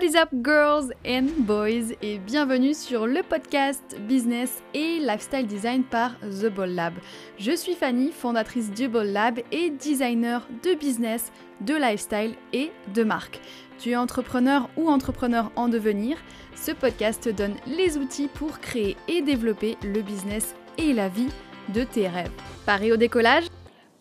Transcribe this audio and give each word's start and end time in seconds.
What 0.00 0.06
is 0.06 0.16
up 0.16 0.30
girls 0.42 0.92
and 1.06 1.26
boys? 1.40 1.94
Et 2.00 2.18
bienvenue 2.18 2.72
sur 2.72 3.06
le 3.06 3.22
podcast 3.22 3.98
Business 4.08 4.62
et 4.72 4.98
Lifestyle 4.98 5.46
Design 5.46 5.84
par 5.84 6.18
The 6.20 6.46
Ball 6.46 6.70
Lab. 6.70 6.94
Je 7.38 7.54
suis 7.54 7.74
Fanny, 7.74 8.10
fondatrice 8.10 8.70
du 8.70 8.88
Ball 8.88 9.08
Lab 9.08 9.40
et 9.52 9.68
designer 9.68 10.48
de 10.62 10.72
business, 10.72 11.30
de 11.60 11.74
lifestyle 11.74 12.34
et 12.54 12.72
de 12.94 13.04
marque. 13.04 13.42
Tu 13.78 13.90
es 13.90 13.96
entrepreneur 13.96 14.70
ou 14.78 14.88
entrepreneur 14.88 15.52
en 15.54 15.68
devenir, 15.68 16.16
ce 16.54 16.72
podcast 16.72 17.24
te 17.24 17.28
donne 17.28 17.56
les 17.66 17.98
outils 17.98 18.28
pour 18.28 18.58
créer 18.58 18.96
et 19.06 19.20
développer 19.20 19.76
le 19.82 20.00
business 20.00 20.54
et 20.78 20.94
la 20.94 21.10
vie 21.10 21.28
de 21.74 21.84
tes 21.84 22.08
rêves. 22.08 22.32
Paris 22.64 22.90
au 22.90 22.96
décollage? 22.96 23.44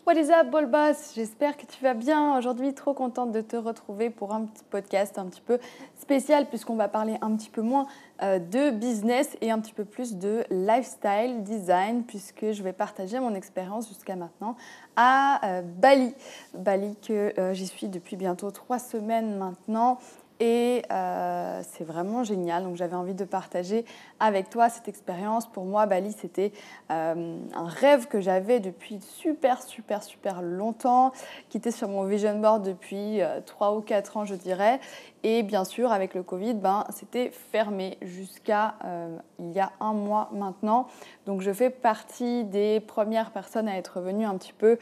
What 0.10 0.20
is 0.20 0.32
up, 0.32 0.50
Ball 0.50 0.66
Boss 0.66 1.14
J'espère 1.14 1.56
que 1.56 1.68
tu 1.68 1.84
vas 1.84 1.94
bien. 1.94 2.36
Aujourd'hui, 2.36 2.74
trop 2.74 2.96
contente 2.96 3.32
de 3.32 3.42
te 3.42 3.56
retrouver 3.56 4.10
pour 4.10 4.34
un 4.34 4.46
petit 4.46 4.64
podcast 4.68 5.20
un 5.20 5.28
petit 5.28 5.40
peu 5.40 5.60
spécial, 6.00 6.48
puisqu'on 6.48 6.76
va 6.76 6.88
parler 6.88 7.18
un 7.22 7.36
petit 7.36 7.52
peu 7.52 7.62
moins 7.62 7.86
euh, 8.24 8.40
de 8.40 8.72
business 8.72 9.38
et 9.40 9.52
un 9.52 9.60
petit 9.60 9.72
peu 9.72 9.86
plus 9.86 10.16
de 10.16 10.46
lifestyle 10.50 11.44
design, 11.44 12.06
puisque 12.06 12.54
je 12.54 12.64
vais 12.64 12.74
partager 12.74 13.20
mon 13.20 13.36
expérience 13.36 13.88
jusqu'à 13.88 14.16
maintenant 14.16 14.56
à 14.96 15.46
euh, 15.46 15.62
Bali. 15.62 16.16
Bali, 16.56 16.96
que 17.08 17.40
euh, 17.40 17.54
j'y 17.54 17.68
suis 17.68 17.88
depuis 17.88 18.16
bientôt 18.16 18.50
trois 18.50 18.80
semaines 18.80 19.38
maintenant. 19.38 20.00
Et 20.40 20.84
euh, 20.90 21.62
c'est 21.70 21.84
vraiment 21.84 22.24
génial. 22.24 22.64
Donc 22.64 22.78
j'avais 22.78 22.96
envie 22.96 23.14
de 23.14 23.26
partager 23.26 23.84
avec 24.22 24.50
toi 24.50 24.70
cette 24.70 24.88
expérience. 24.88 25.46
Pour 25.48 25.66
moi, 25.66 25.86
Bali, 25.86 26.14
c'était 26.14 26.54
euh, 26.92 27.38
un 27.54 27.68
rêve 27.68 28.08
que 28.08 28.22
j'avais 28.22 28.62
depuis 28.62 29.00
super, 29.02 29.62
super, 29.62 30.02
super 30.02 30.42
longtemps, 30.42 31.12
qui 31.50 31.58
était 31.58 31.72
sur 31.72 31.90
mon 31.90 32.04
vision 32.04 32.40
board 32.40 32.64
depuis 32.64 33.22
euh, 33.22 33.42
3 33.46 33.76
ou 33.76 33.82
4 33.82 34.18
ans, 34.18 34.26
je 34.26 34.36
dirais. 34.36 34.80
Et 35.24 35.44
bien 35.44 35.66
sûr, 35.66 35.92
avec 35.92 36.14
le 36.14 36.24
Covid, 36.24 36.54
ben, 36.54 36.86
c'était 36.90 37.32
fermé 37.52 37.98
jusqu'à 38.02 38.76
euh, 38.86 39.18
il 39.40 39.52
y 39.52 39.60
a 39.60 39.74
un 39.82 39.92
mois 39.92 40.30
maintenant. 40.32 40.88
Donc 41.26 41.42
je 41.42 41.52
fais 41.52 41.70
partie 41.70 42.46
des 42.46 42.80
premières 42.80 43.32
personnes 43.32 43.68
à 43.68 43.78
être 43.78 44.00
venues 44.00 44.26
un 44.26 44.38
petit 44.38 44.54
peu 44.54 44.78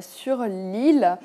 sur 0.00 0.42
l'île. 0.44 1.18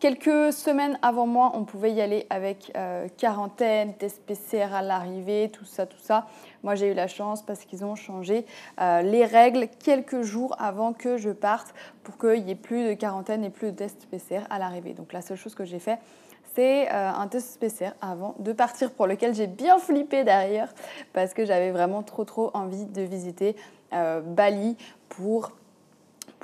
Quelques 0.00 0.52
semaines 0.52 0.98
avant 1.02 1.26
moi, 1.26 1.52
on 1.54 1.64
pouvait 1.64 1.92
y 1.92 2.00
aller 2.00 2.26
avec 2.30 2.72
euh, 2.76 3.06
quarantaine, 3.16 3.94
test 3.94 4.22
PCR 4.26 4.74
à 4.74 4.82
l'arrivée, 4.82 5.50
tout 5.52 5.64
ça, 5.64 5.86
tout 5.86 5.98
ça. 5.98 6.26
Moi, 6.62 6.74
j'ai 6.74 6.90
eu 6.90 6.94
la 6.94 7.06
chance 7.06 7.42
parce 7.42 7.64
qu'ils 7.64 7.84
ont 7.84 7.94
changé 7.94 8.44
euh, 8.80 9.02
les 9.02 9.24
règles 9.24 9.68
quelques 9.84 10.22
jours 10.22 10.56
avant 10.58 10.92
que 10.92 11.16
je 11.16 11.30
parte 11.30 11.74
pour 12.02 12.18
qu'il 12.18 12.44
n'y 12.44 12.52
ait 12.52 12.56
plus 12.56 12.88
de 12.88 12.94
quarantaine 12.94 13.44
et 13.44 13.50
plus 13.50 13.72
de 13.72 13.76
test 13.76 14.06
PCR 14.10 14.42
à 14.50 14.58
l'arrivée. 14.58 14.94
Donc 14.94 15.12
la 15.12 15.22
seule 15.22 15.36
chose 15.36 15.54
que 15.54 15.64
j'ai 15.64 15.78
fait, 15.78 15.98
c'est 16.54 16.90
euh, 16.92 17.10
un 17.10 17.26
test 17.28 17.60
PCR 17.60 17.92
avant 18.00 18.34
de 18.38 18.52
partir 18.52 18.90
pour 18.92 19.06
lequel 19.06 19.34
j'ai 19.34 19.46
bien 19.46 19.78
flippé 19.78 20.24
derrière 20.24 20.72
parce 21.12 21.34
que 21.34 21.44
j'avais 21.44 21.70
vraiment 21.70 22.02
trop 22.02 22.24
trop 22.24 22.50
envie 22.54 22.86
de 22.86 23.02
visiter 23.02 23.56
Bali 23.92 24.76
pour 25.08 25.52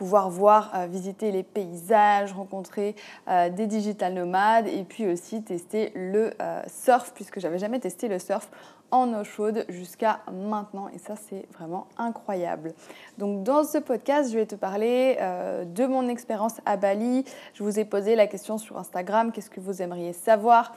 pouvoir 0.01 0.31
voir, 0.31 0.73
euh, 0.75 0.87
visiter 0.87 1.31
les 1.31 1.43
paysages, 1.43 2.33
rencontrer 2.33 2.97
euh, 3.29 3.51
des 3.51 3.67
digital 3.67 4.15
nomades 4.15 4.67
et 4.67 4.83
puis 4.84 5.06
aussi 5.06 5.43
tester 5.43 5.93
le 5.95 6.33
euh, 6.41 6.62
surf 6.69 7.12
puisque 7.15 7.39
j'avais 7.39 7.59
jamais 7.59 7.81
testé 7.81 8.09
le 8.09 8.19
surf 8.19 8.48
en 8.91 9.12
eau 9.12 9.25
chaude 9.25 9.67
jusqu'à 9.69 10.21
maintenant 10.33 10.89
et 10.89 10.97
ça 10.97 11.17
c'est 11.17 11.47
vraiment 11.53 11.87
incroyable. 11.98 12.73
Donc 13.19 13.43
dans 13.43 13.62
ce 13.62 13.77
podcast 13.77 14.33
je 14.33 14.39
vais 14.39 14.47
te 14.47 14.55
parler 14.55 15.19
de 15.67 15.87
mon 15.87 16.09
expérience 16.09 16.55
à 16.65 16.78
Bali. 16.78 17.25
Je 17.53 17.62
vous 17.62 17.78
ai 17.78 17.84
posé 17.84 18.17
la 18.17 18.27
question 18.27 18.56
sur 18.56 18.78
Instagram, 18.78 19.33
qu'est-ce 19.33 19.51
que 19.51 19.61
vous 19.61 19.83
aimeriez 19.83 20.15
savoir 20.15 20.73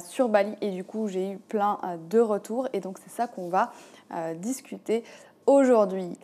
sur 0.00 0.30
Bali? 0.30 0.56
Et 0.62 0.70
du 0.70 0.84
coup 0.84 1.06
j'ai 1.06 1.32
eu 1.32 1.36
plein 1.36 1.78
de 2.10 2.18
retours 2.18 2.66
et 2.72 2.80
donc 2.80 2.98
c'est 2.98 3.14
ça 3.14 3.28
qu'on 3.28 3.50
va 3.50 3.70
discuter 4.36 5.04
aujourd'hui. 5.46 6.18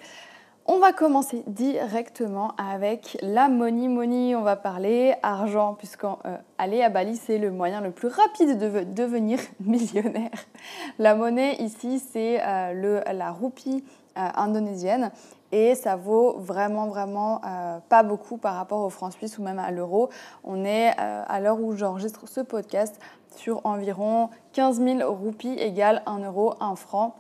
On 0.73 0.79
va 0.79 0.93
commencer 0.93 1.43
directement 1.49 2.53
avec 2.57 3.19
la 3.23 3.49
money 3.49 3.89
money. 3.89 4.37
On 4.37 4.43
va 4.43 4.55
parler 4.55 5.17
argent, 5.21 5.75
puisqu'aller 5.75 6.81
euh, 6.81 6.87
à 6.87 6.89
Bali, 6.89 7.17
c'est 7.17 7.39
le 7.39 7.51
moyen 7.51 7.81
le 7.81 7.91
plus 7.91 8.07
rapide 8.07 8.57
de 8.57 8.85
devenir 8.85 9.41
millionnaire. 9.61 10.31
La 11.01 11.17
monnaie 11.17 11.57
ici, 11.57 11.99
c'est 11.99 12.41
euh, 12.41 13.03
la 13.13 13.33
roupie 13.33 13.83
euh, 14.17 14.29
indonésienne 14.37 15.11
et 15.51 15.75
ça 15.75 15.97
vaut 15.97 16.39
vraiment 16.39 16.87
vraiment 16.87 17.41
pas 17.89 18.05
beaucoup 18.05 18.37
par 18.37 18.55
rapport 18.55 18.85
au 18.85 18.91
franc 18.91 19.11
suisse 19.11 19.39
ou 19.39 19.43
même 19.43 19.59
à 19.59 19.73
l'euro. 19.73 20.09
On 20.45 20.65
est 20.65 20.97
à 20.97 21.41
l'heure 21.41 21.61
où 21.61 21.77
j'enregistre 21.77 22.29
ce 22.29 22.41
podcast 22.41 23.01
sur 23.35 23.61
environ 23.65 24.31
15 24.53 24.81
000 24.81 25.13
roupies 25.13 25.55
égale 25.59 26.03
1 26.07 26.21
euro, 26.21 26.55
1 26.61 26.77
franc 26.77 27.17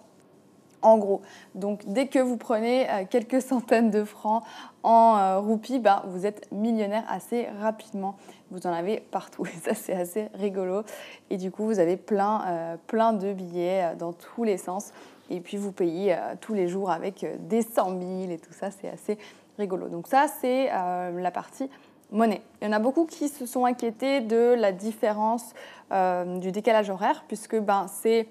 en 0.83 0.99
gros. 0.99 1.23
Donc 1.55 1.83
dès 1.87 2.07
que 2.07 2.19
vous 2.19 2.37
prenez 2.37 2.89
euh, 2.89 3.05
quelques 3.09 3.43
centaines 3.51 3.91
de 3.91 4.05
francs 4.05 4.43
en 4.83 5.17
euh, 5.19 5.39
roupies, 5.39 5.79
ben, 5.79 6.03
vous 6.07 6.27
êtes 6.27 6.51
millionnaire 6.53 7.05
assez 7.09 7.49
rapidement. 7.61 8.17
Vous 8.51 8.67
en 8.67 8.73
avez 8.73 9.01
partout 9.01 9.47
et 9.47 9.59
ça 9.63 9.75
c'est 9.75 9.95
assez 9.95 10.29
rigolo. 10.35 10.83
Et 11.31 11.37
du 11.37 11.51
coup 11.51 11.65
vous 11.67 11.79
avez 11.79 11.97
plein, 11.97 12.43
euh, 12.47 12.77
plein 12.87 13.13
de 13.13 13.33
billets 13.33 13.95
dans 13.99 14.13
tous 14.13 14.45
les 14.45 14.57
sens. 14.57 14.93
Et 15.31 15.41
puis 15.41 15.57
vous 15.57 15.71
payez 15.71 16.17
tous 16.41 16.55
les 16.55 16.67
jours 16.67 16.91
avec 16.91 17.25
des 17.47 17.63
100 17.63 18.01
000 18.01 18.31
et 18.33 18.39
tout 18.39 18.53
ça, 18.53 18.73
c'est 18.73 18.89
assez 18.89 19.17
rigolo. 19.59 19.89
Donc 19.89 20.09
ça 20.09 20.27
c'est 20.41 20.67
la 20.67 21.31
partie 21.31 21.71
monnaie. 22.11 22.43
Il 22.61 22.65
y 22.65 22.69
en 22.69 22.73
a 22.73 22.81
beaucoup 22.81 23.07
qui 23.07 23.29
se 23.29 23.47
sont 23.47 23.65
inquiétés 23.65 24.23
de 24.23 24.57
la 24.59 24.73
différence 24.73 25.55
du 25.93 26.51
décalage 26.51 26.91
horaire 26.91 27.23
puisque 27.29 27.57
ben, 27.61 27.87
c'est 27.87 28.27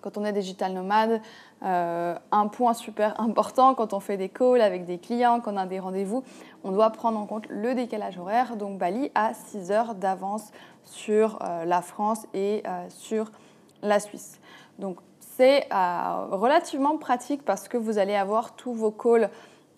quand 0.00 0.16
on 0.16 0.24
est 0.24 0.32
digital 0.32 0.72
nomade, 0.72 1.20
euh, 1.62 2.14
un 2.32 2.48
point 2.48 2.72
super 2.72 3.20
important 3.20 3.74
quand 3.74 3.92
on 3.92 4.00
fait 4.00 4.16
des 4.16 4.30
calls 4.30 4.62
avec 4.62 4.86
des 4.86 4.98
clients, 4.98 5.40
quand 5.40 5.52
on 5.52 5.58
a 5.58 5.66
des 5.66 5.78
rendez-vous, 5.78 6.24
on 6.64 6.72
doit 6.72 6.88
prendre 6.90 7.18
en 7.18 7.26
compte 7.26 7.46
le 7.48 7.74
décalage 7.74 8.18
horaire. 8.18 8.56
Donc 8.56 8.78
Bali 8.78 9.10
a 9.14 9.34
6 9.34 9.70
heures 9.70 9.94
d'avance 9.94 10.52
sur 10.84 11.38
euh, 11.42 11.66
la 11.66 11.82
France 11.82 12.26
et 12.32 12.62
euh, 12.66 12.86
sur 12.88 13.30
la 13.82 14.00
Suisse. 14.00 14.40
Donc 14.78 14.98
c'est 15.20 15.68
relativement 15.70 16.98
pratique 16.98 17.44
parce 17.44 17.66
que 17.66 17.78
vous 17.78 17.98
allez 17.98 18.14
avoir 18.14 18.56
tous 18.56 18.74
vos 18.74 18.90
calls 18.90 19.30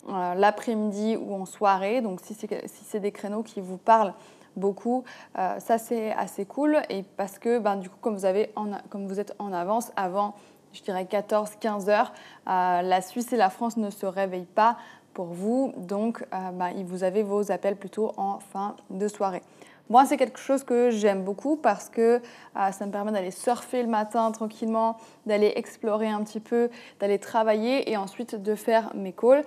l'après-midi 0.09 1.15
ou 1.15 1.33
en 1.33 1.45
soirée. 1.45 2.01
Donc 2.01 2.19
si 2.21 2.35
c'est 2.35 2.99
des 2.99 3.11
créneaux 3.13 3.43
qui 3.43 3.61
vous 3.61 3.77
parlent, 3.77 4.13
beaucoup. 4.57 5.05
Ça, 5.35 5.77
c'est 5.77 6.11
assez 6.11 6.45
cool. 6.45 6.81
Et 6.89 7.03
parce 7.15 7.39
que, 7.39 7.59
ben, 7.59 7.77
du 7.77 7.89
coup, 7.89 7.95
comme 8.01 8.17
vous 8.17 9.19
êtes 9.19 9.35
en 9.39 9.53
avance, 9.53 9.93
avant, 9.95 10.35
je 10.73 10.81
dirais 10.81 11.05
14-15 11.05 11.89
heures, 11.89 12.11
euh, 12.47 12.81
la 12.81 13.01
Suisse 13.01 13.31
et 13.31 13.37
la 13.37 13.49
France 13.49 13.77
ne 13.77 13.89
se 13.89 14.05
réveillent 14.05 14.45
pas 14.45 14.77
pour 15.13 15.27
vous. 15.27 15.73
Donc, 15.77 16.25
euh, 16.33 16.51
ben, 16.51 16.73
vous 16.85 17.03
avez 17.03 17.23
vos 17.23 17.51
appels 17.51 17.75
plutôt 17.75 18.11
en 18.17 18.39
fin 18.39 18.75
de 18.89 19.07
soirée. 19.07 19.41
Moi, 19.89 20.05
c'est 20.05 20.17
quelque 20.17 20.39
chose 20.39 20.63
que 20.63 20.89
j'aime 20.89 21.23
beaucoup 21.23 21.57
parce 21.57 21.89
que 21.89 22.21
ça 22.55 22.85
me 22.85 22.91
permet 22.91 23.11
d'aller 23.11 23.31
surfer 23.31 23.83
le 23.83 23.89
matin 23.89 24.31
tranquillement, 24.31 24.95
d'aller 25.25 25.51
explorer 25.57 26.07
un 26.07 26.23
petit 26.23 26.39
peu, 26.39 26.69
d'aller 27.01 27.19
travailler 27.19 27.91
et 27.91 27.97
ensuite 27.97 28.41
de 28.41 28.55
faire 28.55 28.91
mes 28.95 29.11
calls 29.11 29.43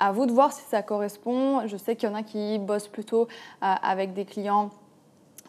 à 0.00 0.12
vous 0.12 0.26
de 0.26 0.32
voir 0.32 0.52
si 0.52 0.62
ça 0.62 0.82
correspond. 0.82 1.66
Je 1.66 1.76
sais 1.76 1.94
qu'il 1.94 2.08
y 2.08 2.12
en 2.12 2.14
a 2.14 2.22
qui 2.22 2.58
bossent 2.58 2.88
plutôt 2.88 3.22
euh, 3.22 3.74
avec 3.82 4.14
des 4.14 4.24
clients 4.24 4.70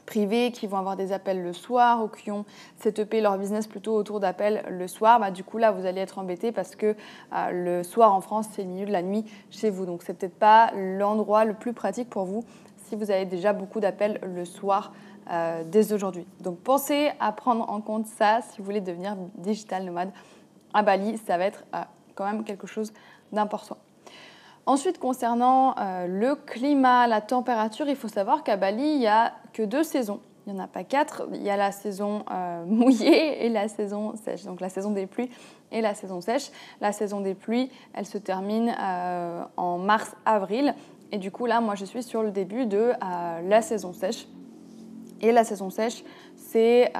privés 0.05 0.51
qui 0.51 0.67
vont 0.67 0.77
avoir 0.77 0.95
des 0.95 1.11
appels 1.11 1.41
le 1.41 1.53
soir 1.53 2.03
ou 2.03 2.07
qui 2.07 2.31
ont 2.31 2.45
setupé 2.79 3.21
leur 3.21 3.37
business 3.37 3.67
plutôt 3.67 3.95
autour 3.95 4.19
d'appels 4.19 4.63
le 4.69 4.87
soir, 4.87 5.19
bah, 5.19 5.31
du 5.31 5.43
coup 5.43 5.57
là 5.57 5.71
vous 5.71 5.85
allez 5.85 6.01
être 6.01 6.19
embêté 6.19 6.51
parce 6.51 6.75
que 6.75 6.95
euh, 7.33 7.51
le 7.51 7.83
soir 7.83 8.13
en 8.13 8.21
France 8.21 8.47
c'est 8.51 8.63
le 8.63 8.69
milieu 8.69 8.85
de 8.85 8.91
la 8.91 9.01
nuit 9.01 9.25
chez 9.49 9.69
vous. 9.69 9.85
Donc 9.85 10.03
c'est 10.03 10.13
peut-être 10.13 10.37
pas 10.37 10.71
l'endroit 10.75 11.45
le 11.45 11.53
plus 11.53 11.73
pratique 11.73 12.09
pour 12.09 12.25
vous 12.25 12.43
si 12.87 12.95
vous 12.95 13.11
avez 13.11 13.25
déjà 13.25 13.53
beaucoup 13.53 13.79
d'appels 13.79 14.19
le 14.23 14.45
soir 14.45 14.93
euh, 15.31 15.63
dès 15.65 15.93
aujourd'hui. 15.93 16.25
Donc 16.41 16.59
pensez 16.59 17.11
à 17.19 17.31
prendre 17.31 17.69
en 17.69 17.81
compte 17.81 18.07
ça 18.07 18.41
si 18.41 18.59
vous 18.59 18.65
voulez 18.65 18.81
devenir 18.81 19.15
digital 19.35 19.85
nomade 19.85 20.11
à 20.73 20.83
Bali, 20.83 21.17
ça 21.17 21.37
va 21.37 21.45
être 21.45 21.63
quand 22.15 22.25
même 22.25 22.43
quelque 22.43 22.67
chose 22.67 22.93
d'important. 23.31 23.77
Ensuite, 24.65 24.99
concernant 24.99 25.75
euh, 25.77 26.07
le 26.07 26.35
climat, 26.35 27.07
la 27.07 27.21
température, 27.21 27.87
il 27.87 27.95
faut 27.95 28.07
savoir 28.07 28.43
qu'à 28.43 28.57
Bali, 28.57 28.83
il 28.83 28.99
n'y 28.99 29.07
a 29.07 29.33
que 29.53 29.63
deux 29.63 29.83
saisons. 29.83 30.19
Il 30.45 30.53
n'y 30.53 30.59
en 30.59 30.63
a 30.63 30.67
pas 30.67 30.83
quatre. 30.83 31.27
Il 31.33 31.41
y 31.41 31.49
a 31.49 31.57
la 31.57 31.71
saison 31.71 32.23
euh, 32.31 32.63
mouillée 32.65 33.45
et 33.45 33.49
la 33.49 33.67
saison 33.67 34.15
sèche. 34.15 34.43
Donc 34.43 34.61
la 34.61 34.69
saison 34.69 34.91
des 34.91 35.07
pluies 35.07 35.29
et 35.71 35.81
la 35.81 35.95
saison 35.95 36.21
sèche. 36.21 36.51
La 36.79 36.91
saison 36.91 37.21
des 37.21 37.33
pluies, 37.33 37.71
elle 37.93 38.05
se 38.05 38.17
termine 38.17 38.75
euh, 38.79 39.43
en 39.57 39.77
mars-avril. 39.77 40.75
Et 41.11 41.17
du 41.17 41.31
coup, 41.31 41.45
là, 41.45 41.59
moi, 41.59 41.75
je 41.75 41.85
suis 41.85 42.03
sur 42.03 42.23
le 42.23 42.31
début 42.31 42.65
de 42.65 42.93
la 43.01 43.61
saison 43.61 43.93
sèche. 43.93 44.27
Et 45.19 45.31
la 45.31 45.43
saison 45.43 45.69
sèche, 45.69 46.03
c'est, 46.51 46.91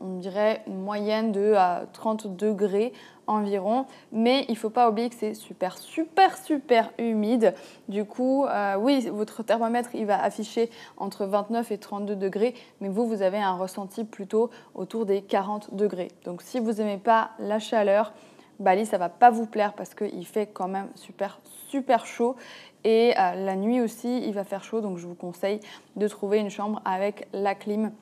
on 0.00 0.16
dirait, 0.18 0.62
une 0.66 0.80
moyenne 0.80 1.32
de 1.32 1.54
30 1.92 2.36
degrés 2.36 2.92
environ. 3.26 3.86
Mais 4.12 4.44
il 4.48 4.52
ne 4.52 4.58
faut 4.58 4.70
pas 4.70 4.88
oublier 4.88 5.08
que 5.08 5.14
c'est 5.16 5.34
super, 5.34 5.78
super, 5.78 6.36
super 6.36 6.90
humide. 6.98 7.54
Du 7.88 8.04
coup, 8.04 8.44
euh, 8.44 8.76
oui, 8.76 9.08
votre 9.10 9.42
thermomètre, 9.42 9.90
il 9.94 10.06
va 10.06 10.22
afficher 10.22 10.70
entre 10.96 11.26
29 11.26 11.70
et 11.72 11.78
32 11.78 12.16
degrés, 12.16 12.54
mais 12.80 12.88
vous, 12.88 13.06
vous 13.06 13.22
avez 13.22 13.38
un 13.38 13.54
ressenti 13.54 14.04
plutôt 14.04 14.50
autour 14.74 15.06
des 15.06 15.22
40 15.22 15.74
degrés. 15.74 16.08
Donc 16.24 16.42
si 16.42 16.58
vous 16.58 16.72
n'aimez 16.72 16.98
pas 16.98 17.30
la 17.38 17.58
chaleur, 17.58 18.12
Bali, 18.60 18.86
ça 18.86 18.98
va 18.98 19.08
pas 19.08 19.30
vous 19.30 19.46
plaire 19.46 19.72
parce 19.72 19.94
qu'il 19.94 20.26
fait 20.26 20.46
quand 20.46 20.68
même 20.68 20.88
super, 20.94 21.40
super 21.68 22.06
chaud. 22.06 22.36
Et 22.84 23.14
euh, 23.18 23.34
la 23.34 23.56
nuit 23.56 23.80
aussi, 23.80 24.24
il 24.26 24.34
va 24.34 24.44
faire 24.44 24.62
chaud, 24.62 24.80
donc 24.80 24.98
je 24.98 25.06
vous 25.06 25.14
conseille 25.14 25.60
de 25.96 26.06
trouver 26.08 26.38
une 26.38 26.50
chambre 26.50 26.80
avec 26.84 27.28
la 27.32 27.54
clim 27.54 27.92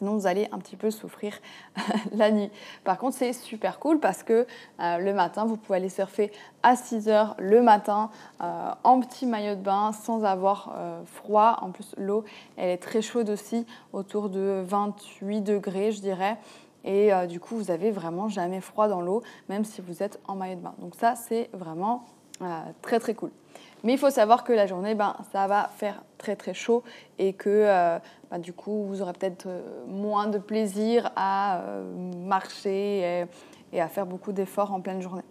sinon 0.00 0.16
vous 0.16 0.26
allez 0.26 0.48
un 0.50 0.58
petit 0.58 0.76
peu 0.76 0.90
souffrir 0.90 1.34
la 2.12 2.30
nuit. 2.30 2.50
Par 2.84 2.96
contre, 2.96 3.16
c'est 3.16 3.34
super 3.34 3.78
cool 3.78 4.00
parce 4.00 4.22
que 4.22 4.46
euh, 4.80 4.96
le 4.96 5.12
matin, 5.12 5.44
vous 5.44 5.58
pouvez 5.58 5.76
aller 5.76 5.90
surfer 5.90 6.32
à 6.62 6.74
6 6.74 7.08
heures 7.10 7.36
le 7.38 7.60
matin 7.60 8.10
euh, 8.40 8.70
en 8.82 9.00
petit 9.00 9.26
maillot 9.26 9.56
de 9.56 9.60
bain 9.60 9.92
sans 9.92 10.24
avoir 10.24 10.74
euh, 10.74 11.02
froid. 11.04 11.58
En 11.60 11.70
plus, 11.70 11.94
l'eau, 11.98 12.24
elle 12.56 12.70
est 12.70 12.78
très 12.78 13.02
chaude 13.02 13.28
aussi, 13.28 13.66
autour 13.92 14.30
de 14.30 14.64
28 14.66 15.42
degrés, 15.42 15.92
je 15.92 16.00
dirais. 16.00 16.38
Et 16.82 17.10
du 17.28 17.40
coup, 17.40 17.56
vous 17.56 17.70
avez 17.70 17.90
vraiment 17.90 18.30
jamais 18.30 18.62
froid 18.62 18.88
dans 18.88 19.02
l'eau, 19.02 19.22
même 19.50 19.66
si 19.66 19.82
vous 19.82 20.02
êtes 20.02 20.18
en 20.26 20.34
maillot 20.34 20.56
de 20.56 20.62
bain. 20.62 20.72
Donc 20.78 20.94
ça, 20.94 21.14
c'est 21.14 21.50
vraiment 21.52 22.06
très 22.82 22.98
très 22.98 23.14
cool. 23.14 23.30
Mais 23.82 23.94
il 23.94 23.98
faut 23.98 24.10
savoir 24.10 24.44
que 24.44 24.52
la 24.52 24.66
journée, 24.66 24.94
ben, 24.94 25.16
ça 25.32 25.46
va 25.46 25.70
faire 25.76 26.02
très 26.18 26.36
très 26.36 26.52
chaud 26.52 26.82
et 27.18 27.32
que 27.32 27.48
euh, 27.48 27.98
ben, 28.30 28.38
du 28.38 28.52
coup, 28.52 28.84
vous 28.84 29.00
aurez 29.00 29.12
peut-être 29.14 29.46
euh, 29.46 29.62
moins 29.86 30.26
de 30.26 30.38
plaisir 30.38 31.10
à 31.16 31.60
euh, 31.60 31.82
marcher 32.26 33.26
et, 33.72 33.80
à 33.80 33.88
faire 33.88 34.04
beaucoup 34.04 34.32
d'efforts 34.32 34.72
en 34.72 34.80
pleine 34.80 35.00
journée. 35.00 35.22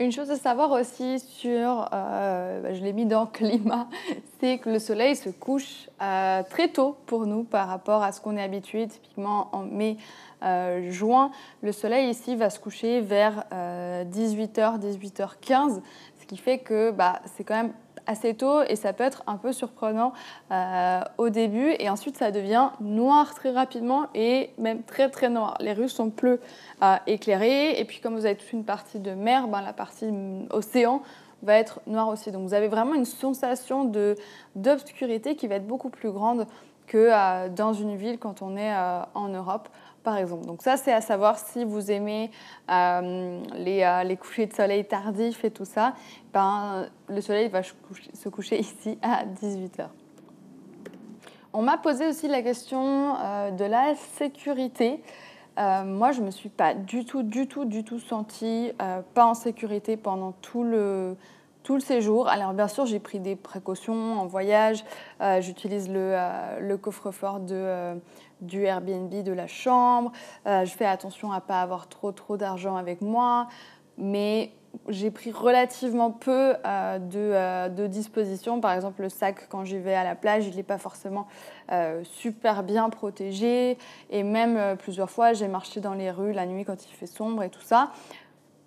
Une 0.00 0.12
chose 0.12 0.30
à 0.30 0.36
savoir 0.36 0.70
aussi 0.72 1.20
sur, 1.20 1.86
ben, 1.90 2.74
je 2.74 2.82
l'ai 2.82 2.94
mis 2.94 3.04
dans 3.04 3.26
climat, 3.26 3.86
c'est 4.40 4.58
que 4.58 4.70
le 4.70 4.78
soleil 4.78 5.14
se 5.14 5.28
couche 5.28 5.90
très 5.98 6.68
tôt 6.72 6.96
pour 7.04 7.26
nous 7.26 7.44
par 7.44 7.68
rapport 7.68 8.02
à 8.02 8.10
ce 8.10 8.20
qu'on 8.20 8.36
est 8.38 8.42
habitué. 8.42 8.86
Typiquement 8.86 9.48
en 9.52 9.64
mai, 9.64 9.98
juin, 10.88 11.30
le 11.60 11.72
soleil 11.72 12.08
ici 12.08 12.34
va 12.34 12.48
se 12.48 12.58
coucher 12.58 13.02
vers 13.02 13.44
18h, 13.52 14.80
18h15 14.80 15.82
qui 16.30 16.36
fait 16.36 16.58
que 16.58 16.92
bah, 16.92 17.18
c'est 17.34 17.42
quand 17.42 17.56
même 17.56 17.72
assez 18.10 18.34
tôt 18.34 18.62
et 18.62 18.76
ça 18.76 18.92
peut 18.92 19.04
être 19.04 19.22
un 19.26 19.36
peu 19.36 19.52
surprenant 19.52 20.12
euh, 20.50 21.00
au 21.16 21.28
début 21.28 21.74
et 21.78 21.88
ensuite 21.88 22.16
ça 22.16 22.30
devient 22.30 22.70
noir 22.80 23.34
très 23.34 23.52
rapidement 23.52 24.08
et 24.14 24.50
même 24.58 24.82
très 24.82 25.08
très 25.08 25.28
noir. 25.28 25.56
Les 25.60 25.72
rues 25.72 25.88
sont 25.88 26.10
plus 26.10 26.38
euh, 26.82 26.96
éclairées 27.06 27.78
et 27.78 27.84
puis 27.84 28.00
comme 28.00 28.14
vous 28.14 28.26
avez 28.26 28.36
toute 28.36 28.52
une 28.52 28.64
partie 28.64 28.98
de 28.98 29.12
mer, 29.12 29.46
ben, 29.48 29.62
la 29.62 29.72
partie 29.72 30.06
mm, 30.06 30.48
océan 30.50 31.02
va 31.42 31.54
être 31.54 31.80
noire 31.86 32.08
aussi. 32.08 32.32
Donc 32.32 32.42
vous 32.42 32.54
avez 32.54 32.68
vraiment 32.68 32.94
une 32.94 33.04
sensation 33.04 33.90
d'obscurité 34.56 35.36
qui 35.36 35.46
va 35.46 35.54
être 35.54 35.66
beaucoup 35.66 35.88
plus 35.88 36.10
grande 36.10 36.46
que 36.90 36.98
euh, 36.98 37.48
dans 37.48 37.72
une 37.72 37.94
ville 37.94 38.18
quand 38.18 38.42
on 38.42 38.56
est 38.56 38.74
en 39.14 39.28
Europe 39.28 39.68
par 40.02 40.16
exemple. 40.16 40.46
Donc 40.46 40.62
ça, 40.62 40.76
c'est 40.76 40.92
à 40.92 41.00
savoir 41.00 41.38
si 41.38 41.64
vous 41.64 41.90
aimez 41.90 42.30
euh, 42.70 43.40
les, 43.54 43.82
euh, 43.82 44.16
couchers 44.16 44.46
de 44.46 44.52
soleil 44.52 44.84
tardifs 44.84 45.44
et 45.44 45.50
tout 45.50 45.64
ça, 45.64 45.94
ben, 46.32 46.86
le 47.08 47.20
soleil 47.20 47.48
va 47.48 47.62
se 47.62 48.28
coucher 48.28 48.58
ici 48.60 48.98
à 49.02 49.24
18h. 49.24 49.86
On 51.52 51.62
m'a 51.62 51.78
posé 51.78 52.06
aussi 52.06 52.28
la 52.28 52.42
question 52.42 53.16
euh, 53.16 53.50
de 53.50 53.64
la 53.64 53.94
sécurité. 54.16 55.02
moi, 55.58 56.12
je 56.12 56.20
ne 56.20 56.26
me 56.26 56.30
suis 56.30 56.48
pas 56.48 56.74
du 56.74 57.04
tout, 57.04 57.22
du 57.22 57.46
tout, 57.46 57.64
du 57.64 57.84
tout 57.84 57.98
sentie 57.98 58.72
pas 59.14 59.26
en 59.26 59.34
sécurité 59.34 59.98
pendant 59.98 60.32
tout 60.32 60.62
le, 60.62 61.16
tout 61.62 61.74
le 61.74 61.80
séjour. 61.80 62.28
Alors 62.28 62.52
bien 62.52 62.68
sûr, 62.68 62.86
j'ai 62.86 62.98
pris 62.98 63.20
des 63.20 63.36
précautions 63.36 64.18
en 64.20 64.26
voyage. 64.26 64.84
J'utilise 65.40 65.90
le, 65.90 66.16
le 66.60 66.76
coffre-fort 66.76 67.40
de 67.40 67.96
du 68.40 68.64
Airbnb 68.64 69.10
de 69.10 69.32
la 69.32 69.46
chambre. 69.46 70.12
Euh, 70.46 70.64
je 70.64 70.72
fais 70.72 70.86
attention 70.86 71.32
à 71.32 71.40
pas 71.40 71.62
avoir 71.62 71.88
trop 71.88 72.12
trop 72.12 72.36
d'argent 72.36 72.76
avec 72.76 73.00
moi, 73.00 73.48
mais 73.98 74.52
j'ai 74.88 75.10
pris 75.10 75.32
relativement 75.32 76.10
peu 76.12 76.54
euh, 76.64 76.98
de, 76.98 77.18
euh, 77.18 77.68
de, 77.68 77.86
dispositions. 77.86 78.60
Par 78.60 78.72
exemple, 78.72 79.02
le 79.02 79.08
sac, 79.08 79.48
quand 79.48 79.64
j'y 79.64 79.78
vais 79.78 79.94
à 79.94 80.04
la 80.04 80.14
plage, 80.14 80.46
il 80.46 80.56
n'est 80.56 80.62
pas 80.62 80.78
forcément 80.78 81.26
super 82.02 82.64
bien 82.64 82.90
protégé. 82.90 83.78
Et 84.10 84.24
même 84.24 84.76
plusieurs 84.76 85.08
fois, 85.08 85.34
j'ai 85.34 85.46
marché 85.46 85.80
dans 85.80 85.94
les 85.94 86.10
rues 86.10 86.32
la 86.32 86.44
nuit 86.44 86.64
quand 86.64 86.84
il 86.84 86.92
fait 86.92 87.06
sombre 87.06 87.44
et 87.44 87.48
tout 87.48 87.62
ça 87.62 87.92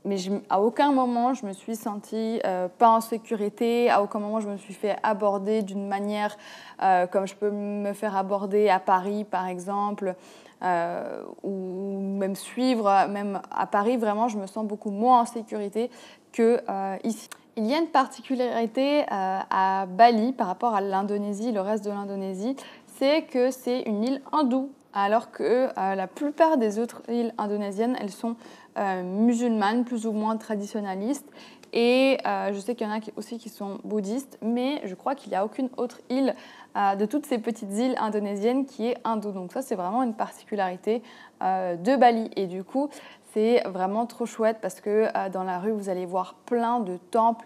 mais 0.06 0.18
à 0.50 0.62
aucun 0.62 0.92
moment 0.92 1.34
je 1.34 1.46
me 1.46 1.54
suis 1.54 1.76
sentie 1.76 2.40
euh, 2.46 2.68
pas 2.68 2.90
en 2.90 3.02
sécurité, 3.02 3.90
à 3.90 4.02
aucun 4.02 4.20
moment 4.20 4.40
je 4.40 4.50
me 4.50 4.58
suis 4.58 4.74
fait 4.74 4.98
aborder 5.04 5.62
d'une 5.62 5.88
manière 5.88 6.38
euh, 6.82 7.08
comme 7.08 7.26
je 7.26 7.36
peux 7.36 7.52
me 7.52 7.94
faire 7.94 8.16
aborder 8.16 8.70
à 8.70 8.80
Paris 8.80 9.24
par 9.24 9.48
exemple, 9.48 10.16
euh, 10.64 11.24
ou 11.44 12.00
même 12.00 12.36
suivre, 12.36 13.08
même 13.10 13.42
à 13.52 13.66
Paris 13.68 13.98
vraiment 13.98 14.28
je 14.28 14.38
me 14.38 14.48
sens 14.48 14.66
beaucoup 14.66 14.92
moins 14.92 15.22
en 15.22 15.26
sécurité 15.26 15.90
que 16.32 16.62
ici. 17.04 17.30
Il 17.56 17.68
y 17.68 17.76
a 17.76 17.78
une 17.78 17.90
particularité 17.90 19.06
à 19.10 19.86
Bali 19.88 20.34
par 20.34 20.48
rapport 20.48 20.74
à 20.74 20.82
l'Indonésie, 20.82 21.52
le 21.52 21.62
reste 21.62 21.86
de 21.86 21.92
l'Indonésie, 21.92 22.56
c'est 22.98 23.22
que 23.24 23.52
c'est 23.52 23.82
une 23.82 24.04
île 24.04 24.22
hindoue 24.32 24.72
alors 24.94 25.32
que 25.32 25.70
la 25.76 26.08
plupart 26.08 26.58
des 26.58 26.80
autres 26.80 27.02
îles 27.10 27.34
indonésiennes, 27.38 27.98
elles 28.00 28.12
sont 28.12 28.36
euh, 28.78 29.04
musulmanes, 29.04 29.86
plus 29.86 30.08
ou 30.08 30.14
moins 30.14 30.36
traditionnalistes. 30.38 31.30
Et 31.74 32.18
euh, 32.26 32.52
je 32.54 32.60
sais 32.60 32.74
qu'il 32.74 32.88
y 32.88 32.90
en 32.90 32.94
a 32.94 33.00
aussi 33.18 33.38
qui 33.38 33.50
sont 33.50 33.80
bouddhistes, 33.84 34.40
mais 34.42 34.82
je 34.84 34.96
crois 34.96 35.14
qu'il 35.14 35.30
n'y 35.30 35.36
a 35.36 35.46
aucune 35.46 35.70
autre 35.78 36.02
île 36.10 36.34
euh, 36.76 36.96
de 36.96 37.06
toutes 37.06 37.28
ces 37.28 37.38
petites 37.38 37.72
îles 37.72 37.96
indonésiennes 38.00 38.66
qui 38.66 38.88
est 38.88 38.98
hindoue. 39.04 39.32
Donc 39.32 39.52
ça, 39.52 39.62
c'est 39.62 39.76
vraiment 39.76 40.02
une 40.02 40.16
particularité 40.16 41.04
de 41.42 41.96
Bali. 41.98 42.32
Et 42.36 42.48
du 42.48 42.64
coup, 42.64 42.90
c'est 43.34 43.62
vraiment 43.66 44.06
trop 44.06 44.26
chouette 44.26 44.58
parce 44.62 44.80
que 44.80 45.10
dans 45.30 45.44
la 45.44 45.60
rue, 45.60 45.72
vous 45.72 45.90
allez 45.90 46.06
voir 46.06 46.36
plein 46.46 46.80
de 46.80 46.96
temples 47.12 47.46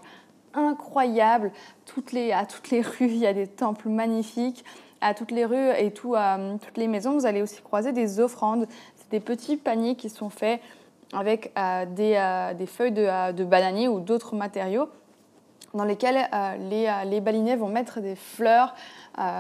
incroyables. 0.53 1.51
Toutes 1.85 2.13
à 2.13 2.45
toutes 2.45 2.69
les 2.69 2.81
rues, 2.81 3.07
il 3.07 3.17
y 3.17 3.27
a 3.27 3.33
des 3.33 3.47
temples 3.47 3.89
magnifiques. 3.89 4.63
À 4.99 5.13
toutes 5.13 5.31
les 5.31 5.45
rues 5.45 5.69
et 5.77 5.91
tout, 5.91 6.15
toutes 6.61 6.77
les 6.77 6.88
maisons, 6.88 7.13
vous 7.13 7.25
allez 7.25 7.41
aussi 7.41 7.61
croiser 7.61 7.91
des 7.91 8.19
offrandes. 8.19 8.67
C'est 8.95 9.11
des 9.11 9.19
petits 9.19 9.57
paniers 9.57 9.95
qui 9.95 10.09
sont 10.09 10.29
faits 10.29 10.59
avec 11.13 11.51
euh, 11.57 11.85
euh, 11.99 12.53
des, 12.53 12.65
feuilles 12.65 12.91
de, 12.91 13.05
euh, 13.07 13.31
de 13.31 13.44
bananier 13.44 13.88
ou 13.88 13.99
d'autres 13.99 14.35
matériaux 14.35 14.89
dans 15.73 15.83
lesquels 15.83 16.17
les, 16.69 16.89
les, 17.05 17.21
balinais 17.21 17.55
vont 17.55 17.67
mettre 17.67 17.99
des 17.99 18.15
fleurs, 18.15 18.73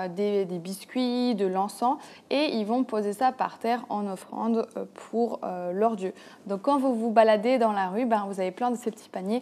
des, 0.09 0.45
biscuits, 0.45 1.33
de 1.33 1.47
l'encens 1.47 1.97
et 2.29 2.57
ils 2.57 2.65
vont 2.65 2.83
poser 2.83 3.13
ça 3.13 3.31
par 3.31 3.57
terre 3.57 3.85
en 3.89 4.05
offrande 4.05 4.67
pour 4.93 5.39
leur 5.73 5.95
dieu. 5.95 6.13
Donc 6.45 6.63
quand 6.63 6.77
vous 6.77 6.93
vous 6.93 7.11
baladez 7.11 7.57
dans 7.57 7.71
la 7.71 7.87
rue, 7.87 8.05
ben, 8.05 8.25
vous 8.27 8.39
avez 8.39 8.51
plein 8.51 8.69
de 8.69 8.75
ces 8.75 8.91
petits 8.91 9.09
paniers 9.09 9.41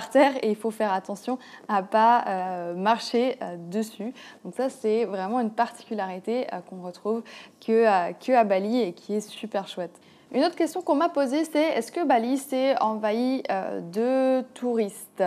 terre 0.00 0.32
et 0.42 0.50
il 0.50 0.56
faut 0.56 0.70
faire 0.70 0.92
attention 0.92 1.38
à 1.68 1.82
pas 1.82 2.72
marcher 2.74 3.38
dessus. 3.70 4.12
Donc 4.44 4.54
ça 4.54 4.68
c'est 4.68 5.04
vraiment 5.04 5.40
une 5.40 5.50
particularité 5.50 6.46
qu'on 6.68 6.82
retrouve 6.82 7.22
que, 7.60 8.12
que 8.12 8.32
à 8.32 8.44
Bali 8.44 8.80
et 8.80 8.92
qui 8.92 9.14
est 9.14 9.20
super 9.20 9.68
chouette. 9.68 9.98
Une 10.34 10.44
autre 10.44 10.56
question 10.56 10.80
qu'on 10.80 10.94
m'a 10.94 11.10
posée, 11.10 11.44
c'est 11.44 11.60
est-ce 11.60 11.92
que 11.92 12.06
Bali 12.06 12.38
s'est 12.38 12.80
envahi 12.80 13.42
euh, 13.50 13.80
de 13.80 14.42
touristes? 14.54 15.22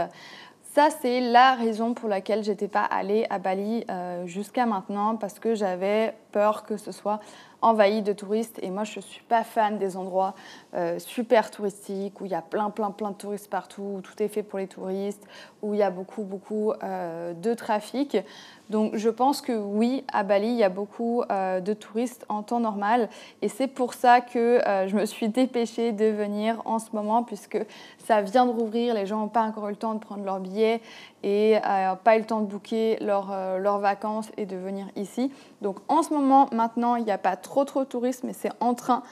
Ça, 0.63 0.89
c'est 0.89 1.21
la 1.21 1.53
raison 1.53 1.93
pour 1.93 2.09
laquelle 2.09 2.43
j'étais 2.43 2.67
pas 2.67 2.81
allée 2.81 3.27
à 3.29 3.37
Bali 3.37 3.85
euh, 3.89 4.25
jusqu'à 4.25 4.65
maintenant, 4.65 5.15
parce 5.15 5.37
que 5.37 5.53
j'avais 5.53 6.15
peur 6.31 6.63
que 6.63 6.75
ce 6.75 6.91
soit 6.91 7.19
envahi 7.65 8.01
de 8.01 8.13
touristes. 8.13 8.59
Et 8.61 8.69
moi, 8.69 8.83
je 8.83 8.99
ne 8.99 9.03
suis 9.03 9.23
pas 9.23 9.43
fan 9.43 9.77
des 9.77 9.97
endroits 9.97 10.35
euh, 10.73 10.99
super 10.99 11.51
touristiques, 11.51 12.21
où 12.21 12.25
il 12.25 12.31
y 12.31 12.35
a 12.35 12.41
plein, 12.41 12.69
plein, 12.69 12.91
plein 12.91 13.11
de 13.11 13.15
touristes 13.15 13.49
partout, 13.49 13.95
où 13.97 14.01
tout 14.01 14.21
est 14.21 14.27
fait 14.27 14.43
pour 14.43 14.59
les 14.59 14.67
touristes, 14.67 15.25
où 15.61 15.73
il 15.73 15.79
y 15.79 15.83
a 15.83 15.91
beaucoup, 15.91 16.23
beaucoup 16.23 16.73
de 16.81 17.53
trafic. 17.53 18.17
Donc 18.69 18.95
je 18.95 19.09
pense 19.09 19.41
que 19.41 19.51
oui, 19.51 20.03
à 20.11 20.23
Bali, 20.23 20.47
il 20.47 20.55
y 20.55 20.63
a 20.63 20.69
beaucoup 20.69 21.23
euh, 21.31 21.59
de 21.59 21.73
touristes 21.73 22.25
en 22.29 22.41
temps 22.41 22.59
normal. 22.59 23.09
Et 23.41 23.47
c'est 23.47 23.67
pour 23.67 23.93
ça 23.93 24.21
que 24.21 24.67
euh, 24.67 24.87
je 24.87 24.95
me 24.95 25.05
suis 25.05 25.29
dépêchée 25.29 25.91
de 25.91 26.05
venir 26.05 26.61
en 26.65 26.79
ce 26.79 26.89
moment, 26.93 27.23
puisque 27.23 27.59
ça 27.99 28.21
vient 28.21 28.45
de 28.45 28.51
rouvrir, 28.51 28.95
les 28.95 29.05
gens 29.05 29.19
n'ont 29.19 29.27
pas 29.27 29.43
encore 29.43 29.67
eu 29.67 29.71
le 29.71 29.77
temps 29.77 29.93
de 29.93 29.99
prendre 29.99 30.23
leur 30.23 30.39
billet 30.39 30.81
et 31.23 31.57
euh, 31.57 31.95
pas 31.95 32.15
eu 32.17 32.19
le 32.19 32.25
temps 32.25 32.41
de 32.41 32.45
booker 32.45 32.97
leurs 33.01 33.79
vacances 33.79 34.31
et 34.37 34.45
de 34.45 34.55
venir 34.55 34.87
ici. 34.95 35.31
Donc 35.61 35.79
en 35.87 36.01
ce 36.01 36.13
moment, 36.13 36.47
maintenant, 36.51 36.95
il 36.95 37.05
n'y 37.05 37.11
a 37.11 37.17
pas 37.17 37.35
trop 37.35 37.54
trop 37.63 37.81
de 37.81 37.85
touristes, 37.85 38.23
mais 38.23 38.33
c'est 38.33 38.51
en 38.59 38.73
train 38.73 39.03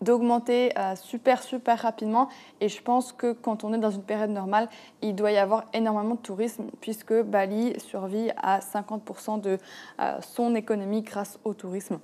d'augmenter 0.00 0.76
euh, 0.76 0.96
super 0.96 1.44
super 1.44 1.78
rapidement 1.78 2.28
et 2.60 2.68
je 2.68 2.82
pense 2.82 3.12
que 3.12 3.32
quand 3.32 3.62
on 3.62 3.72
est 3.72 3.78
dans 3.78 3.92
une 3.92 4.02
période 4.02 4.30
normale, 4.30 4.68
il 5.00 5.14
doit 5.14 5.30
y 5.30 5.38
avoir 5.38 5.66
énormément 5.72 6.16
de 6.16 6.20
tourisme 6.20 6.64
puisque 6.80 7.14
Bali 7.22 7.78
survit 7.78 8.30
à 8.42 8.58
50% 8.58 9.40
de 9.40 9.58
euh, 10.00 10.20
son 10.20 10.56
économie 10.56 11.02
grâce 11.02 11.38
au 11.44 11.54
tourisme. 11.54 12.00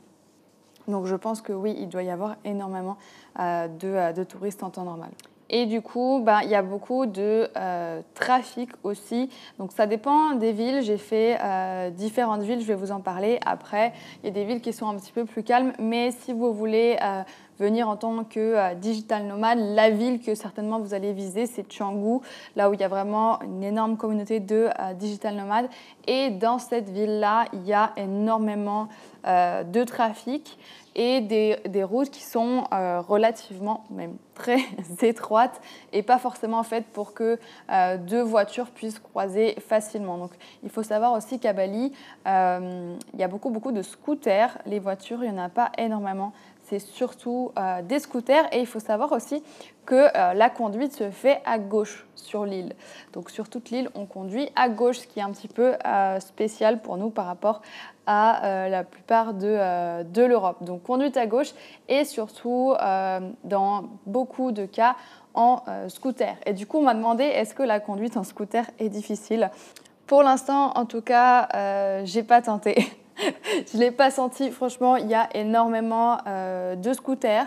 Donc 0.87 1.07
je 1.07 1.17
pense 1.17 1.43
que 1.43 1.53
oui, 1.53 1.75
il 1.77 1.89
doit 1.89 2.05
y 2.05 2.11
avoir 2.11 2.37
énormément 2.45 2.97
de, 3.37 4.13
de 4.13 4.25
touristes 4.25 4.63
en 4.63 4.71
temps 4.71 4.85
normal. 4.85 5.11
Et 5.51 5.67
du 5.67 5.81
coup, 5.81 6.21
ben, 6.23 6.41
il 6.43 6.51
y 6.51 6.55
a 6.55 6.63
beaucoup 6.63 7.07
de 7.07 7.49
euh, 7.57 8.03
trafic 8.15 8.71
aussi. 8.83 9.31
Donc 9.59 9.73
ça 9.73 9.87
dépend 9.87 10.35
des 10.35 10.53
villes. 10.53 10.83
J'ai 10.83 10.99
fait 10.99 11.39
euh, 11.43 11.91
différentes 11.91 12.43
villes, 12.43 12.61
je 12.61 12.67
vais 12.67 12.75
vous 12.75 12.93
en 12.93 13.01
parler 13.01 13.41
après. 13.47 13.93
Il 14.23 14.27
y 14.27 14.29
a 14.29 14.33
des 14.33 14.45
villes 14.45 14.61
qui 14.61 14.73
sont 14.73 14.89
un 14.89 14.97
petit 14.97 15.13
peu 15.13 15.25
plus 15.25 15.43
calmes. 15.43 15.73
Mais 15.79 16.11
si 16.11 16.35
vous 16.35 16.53
voulez 16.53 16.99
euh, 17.03 17.23
venir 17.59 17.89
en 17.89 17.97
tant 17.97 18.25
que 18.25 18.75
digital 18.75 19.25
nomade, 19.25 19.59
la 19.59 19.89
ville 19.89 20.21
que 20.21 20.35
certainement 20.35 20.81
vous 20.81 20.93
allez 20.93 21.15
viser, 21.15 21.47
c'est 21.47 21.65
Canggu, 21.65 22.21
là 22.55 22.69
où 22.69 22.75
il 22.75 22.81
y 22.81 22.85
a 22.85 22.89
vraiment 22.89 23.41
une 23.41 23.65
énorme 23.65 23.97
communauté 23.97 24.41
de 24.41 24.69
digital 24.95 25.35
nomades. 25.35 25.69
Et 26.07 26.31
dans 26.31 26.59
cette 26.59 26.91
ville-là, 26.91 27.47
il 27.53 27.67
y 27.67 27.73
a 27.73 27.93
énormément 27.97 28.89
de 29.25 29.85
trafic 29.85 30.57
et 30.99 31.21
des, 31.21 31.85
routes 31.85 32.11
qui 32.11 32.25
sont 32.25 32.65
euh, 32.73 33.01
relativement, 33.01 33.85
même 33.89 34.17
très 34.35 34.59
étroites 35.03 35.61
et 35.93 36.03
pas 36.03 36.19
forcément 36.19 36.65
faites 36.65 36.87
pour 36.87 37.15
que 37.15 37.39
euh, 37.71 37.97
deux 37.97 38.21
voitures 38.21 38.67
puissent 38.67 38.99
croiser 38.99 39.55
facilement. 39.61 40.19
Donc 40.19 40.33
il 40.65 40.71
faut 40.71 40.83
savoir 40.83 41.13
aussi 41.13 41.39
qu'à 41.39 41.53
Bali, 41.53 41.93
euh, 42.27 42.97
il 43.15 43.21
y 43.21 43.23
a 43.23 43.29
beaucoup, 43.29 43.51
beaucoup 43.51 43.71
de 43.71 43.81
scooters. 43.81 44.59
Les 44.67 44.81
voitures, 44.81 45.23
il 45.23 45.31
n'y 45.31 45.39
en 45.39 45.45
a 45.45 45.49
pas 45.49 45.71
énormément 45.79 46.33
c'est 46.69 46.79
surtout 46.79 47.53
euh, 47.59 47.83
des 47.83 47.99
scooters 47.99 48.47
et 48.53 48.61
il 48.61 48.67
faut 48.67 48.81
savoir 48.81 49.13
aussi 49.13 49.43
que 49.87 49.95
euh, 49.95 50.35
la 50.35 50.51
conduite 50.51 50.93
se 50.93 51.11
fait 51.11 51.41
à 51.47 51.59
gauche 51.59 52.07
sur 52.15 52.45
l'île. 52.45 52.75
Donc 53.15 53.31
sur 53.31 53.49
toute 53.49 53.71
l'île, 53.71 53.89
on 53.95 54.05
conduit 54.05 54.51
à 54.55 54.69
gauche, 54.69 54.99
ce 54.99 55.07
qui 55.07 55.21
est 55.21 55.23
un 55.23 55.31
petit 55.31 55.49
peu 55.49 55.75
euh, 55.87 56.21
spécial 56.21 56.83
pour 56.83 56.99
nous 56.99 57.09
par 57.09 57.27
rapport 57.27 57.63
à 58.07 58.69
la 58.71 58.85
plupart 58.85 59.35
de, 59.35 60.03
de 60.03 60.23
l'Europe. 60.23 60.65
Donc 60.65 60.83
conduite 60.83 61.19
à 61.19 61.27
gauche 61.27 61.53
et 61.91 62.07
surtout 62.07 62.75
dans 63.45 63.85
beaucoup 64.07 64.51
de 64.51 64.65
cas 64.65 64.97
en 65.35 65.63
scooter. 65.89 66.35
Et 66.47 66.55
du 66.55 66.67
coup, 66.67 66.79
on 66.79 66.85
m'a 66.85 66.95
demandé 66.95 67.25
est-ce 67.25 67.53
que 67.53 67.63
la 67.63 67.81
conduite 67.81 68.17
en 68.17 68.25
scooter 68.25 68.65
est 68.79 68.89
difficile? 68.89 69.51
Pour 70.07 70.23
l'instant, 70.23 70.73
en 70.75 70.87
tout 70.87 71.03
cas, 71.03 72.03
j'ai 72.05 72.23
pas 72.23 72.41
tenté. 72.41 72.79
je 73.19 73.77
ne 73.77 73.83
l'ai 73.83 73.91
pas 73.91 74.11
senti. 74.11 74.51
Franchement, 74.51 74.97
il 74.97 75.09
y 75.09 75.15
a 75.15 75.29
énormément 75.35 76.19
euh, 76.27 76.77
de 76.77 76.93
scooters. 76.93 77.47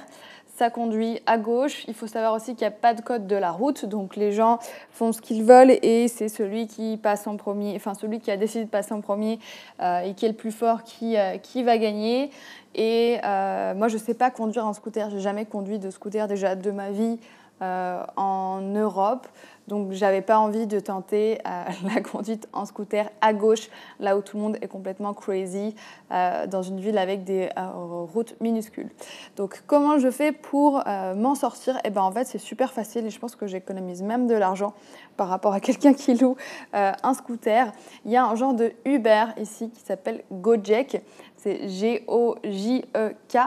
Ça 0.56 0.70
conduit 0.70 1.22
à 1.26 1.38
gauche. 1.38 1.86
Il 1.88 1.94
faut 1.94 2.08
savoir 2.08 2.34
aussi 2.34 2.56
qu'il 2.56 2.68
n'y 2.68 2.74
a 2.74 2.78
pas 2.78 2.94
de 2.94 3.02
code 3.02 3.26
de 3.26 3.36
la 3.36 3.52
route. 3.52 3.86
Donc 3.86 4.16
les 4.16 4.32
gens 4.32 4.60
font 4.92 5.12
ce 5.12 5.22
qu'ils 5.22 5.44
veulent 5.44 5.72
et 5.82 6.08
c'est 6.08 6.30
celui 6.30 6.68
qui 6.68 6.98
passe 6.98 7.26
en 7.26 7.36
premier, 7.36 7.74
enfin 7.76 7.94
celui 7.96 8.20
qui 8.20 8.30
a 8.30 8.38
décidé 8.38 8.66
de 8.66 8.70
passer 8.70 8.94
en 8.94 9.02
premier 9.02 9.40
euh, 9.82 10.02
et 10.02 10.14
qui 10.14 10.26
est 10.26 10.30
le 10.30 10.36
plus 10.36 10.52
fort 10.52 10.84
qui, 10.84 11.18
euh, 11.18 11.38
qui 11.38 11.64
va 11.64 11.78
gagner. 11.78 12.30
Et 12.76 13.18
moi, 13.24 13.88
je 13.90 13.96
ne 13.96 14.00
sais 14.00 14.14
pas 14.14 14.30
conduire 14.30 14.66
en 14.66 14.74
scooter. 14.74 15.10
J'ai 15.10 15.20
jamais 15.20 15.46
conduit 15.46 15.78
de 15.78 15.90
scooter 15.90 16.28
déjà 16.28 16.56
de 16.56 16.72
ma 16.72 16.92
vie 16.92 17.20
en 17.62 18.62
Europe. 18.62 19.28
Donc 19.72 19.94
j'avais 19.94 20.22
pas 20.22 20.38
envie 20.38 20.68
de 20.68 20.82
tenter 20.82 21.40
euh, 21.48 21.64
la 21.96 22.02
conduite 22.02 22.48
en 22.52 22.66
scooter 22.66 23.10
à 23.22 23.32
gauche, 23.34 23.70
là 24.02 24.18
où 24.18 24.22
tout 24.22 24.36
le 24.36 24.44
monde 24.44 24.58
est 24.62 24.68
complètement 24.68 25.14
crazy, 25.14 25.76
euh, 26.12 26.46
dans 26.46 26.62
une 26.62 26.82
ville 26.82 26.98
avec 26.98 27.24
des 27.24 27.50
euh, 27.58 27.70
routes 28.14 28.36
minuscules. 28.42 28.90
Donc 29.38 29.64
comment 29.68 29.98
je 29.98 30.12
fais 30.12 30.34
pour 30.34 30.84
m'en 31.16 31.36
sortir? 31.36 31.80
Eh 31.86 31.90
ben 31.90 32.02
en 32.02 32.12
fait 32.12 32.26
c'est 32.26 32.38
super 32.38 32.74
facile 32.74 33.06
et 33.06 33.10
je 33.10 33.20
pense 33.20 33.38
que 33.38 33.48
j'économise 33.48 34.02
même 34.02 34.28
de 34.28 34.36
l'argent 34.36 34.74
par 35.16 35.30
rapport 35.30 35.54
à 35.54 35.60
quelqu'un 35.60 35.94
qui 35.94 36.16
loue 36.16 36.36
un 36.74 37.14
scooter. 37.14 37.72
Il 38.06 38.12
y 38.12 38.18
a 38.18 38.26
un 38.26 38.36
genre 38.36 38.54
de 38.54 38.74
Uber 38.84 39.26
ici 39.38 39.70
qui 39.70 39.82
s'appelle 39.82 40.24
Gojek, 40.32 41.02
c'est 41.38 41.70
G-O-J-E-K. 41.70 43.38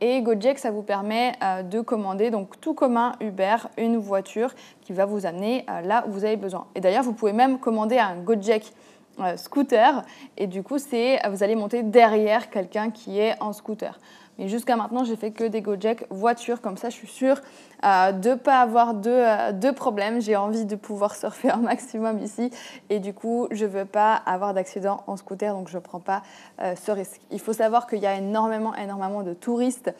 Et 0.00 0.20
Gojek, 0.20 0.58
ça 0.58 0.70
vous 0.70 0.82
permet 0.82 1.32
euh, 1.42 1.62
de 1.62 1.80
commander, 1.80 2.30
donc 2.30 2.60
tout 2.60 2.74
commun 2.74 3.12
Uber, 3.20 3.56
une 3.78 3.96
voiture 3.96 4.50
qui 4.82 4.92
va 4.92 5.06
vous 5.06 5.24
amener 5.24 5.64
euh, 5.70 5.80
là 5.80 6.04
où 6.06 6.12
vous 6.12 6.24
avez 6.26 6.36
besoin. 6.36 6.66
Et 6.74 6.80
d'ailleurs, 6.80 7.02
vous 7.02 7.14
pouvez 7.14 7.32
même 7.32 7.58
commander 7.58 7.98
un 7.98 8.16
Gojek 8.16 8.72
euh, 9.20 9.38
scooter, 9.38 10.02
et 10.36 10.46
du 10.46 10.62
coup, 10.62 10.76
vous 10.76 11.42
allez 11.42 11.56
monter 11.56 11.82
derrière 11.82 12.50
quelqu'un 12.50 12.90
qui 12.90 13.18
est 13.18 13.42
en 13.42 13.54
scooter. 13.54 13.98
Mais 14.38 14.48
jusqu'à 14.48 14.76
maintenant, 14.76 15.04
j'ai 15.04 15.16
fait 15.16 15.30
que 15.30 15.44
des 15.44 15.62
Gojek 15.62 16.06
voitures, 16.10 16.60
comme 16.60 16.76
ça, 16.76 16.90
je 16.90 16.94
suis 16.94 17.08
sûre 17.08 17.40
euh, 17.84 18.12
de 18.12 18.30
ne 18.30 18.34
pas 18.34 18.60
avoir 18.60 18.94
euh, 19.06 19.52
de, 19.52 19.70
problèmes. 19.70 20.20
J'ai 20.20 20.36
envie 20.36 20.66
de 20.66 20.76
pouvoir 20.76 21.14
surfer 21.16 21.50
un 21.50 21.58
maximum 21.58 22.18
ici, 22.18 22.50
et 22.90 23.00
du 23.00 23.14
coup, 23.14 23.48
je 23.50 23.64
ne 23.64 23.70
veux 23.70 23.84
pas 23.84 24.14
avoir 24.14 24.52
d'accident 24.52 25.02
en 25.06 25.16
scooter, 25.16 25.54
donc 25.54 25.68
je 25.68 25.76
ne 25.76 25.82
prends 25.82 26.00
pas 26.00 26.22
euh, 26.60 26.74
ce 26.76 26.90
risque. 26.90 27.20
Il 27.30 27.40
faut 27.40 27.54
savoir 27.54 27.86
qu'il 27.86 27.98
y 27.98 28.06
a 28.06 28.16
énormément, 28.16 28.74
énormément 28.74 29.22
de 29.22 29.32
touristes 29.32 29.92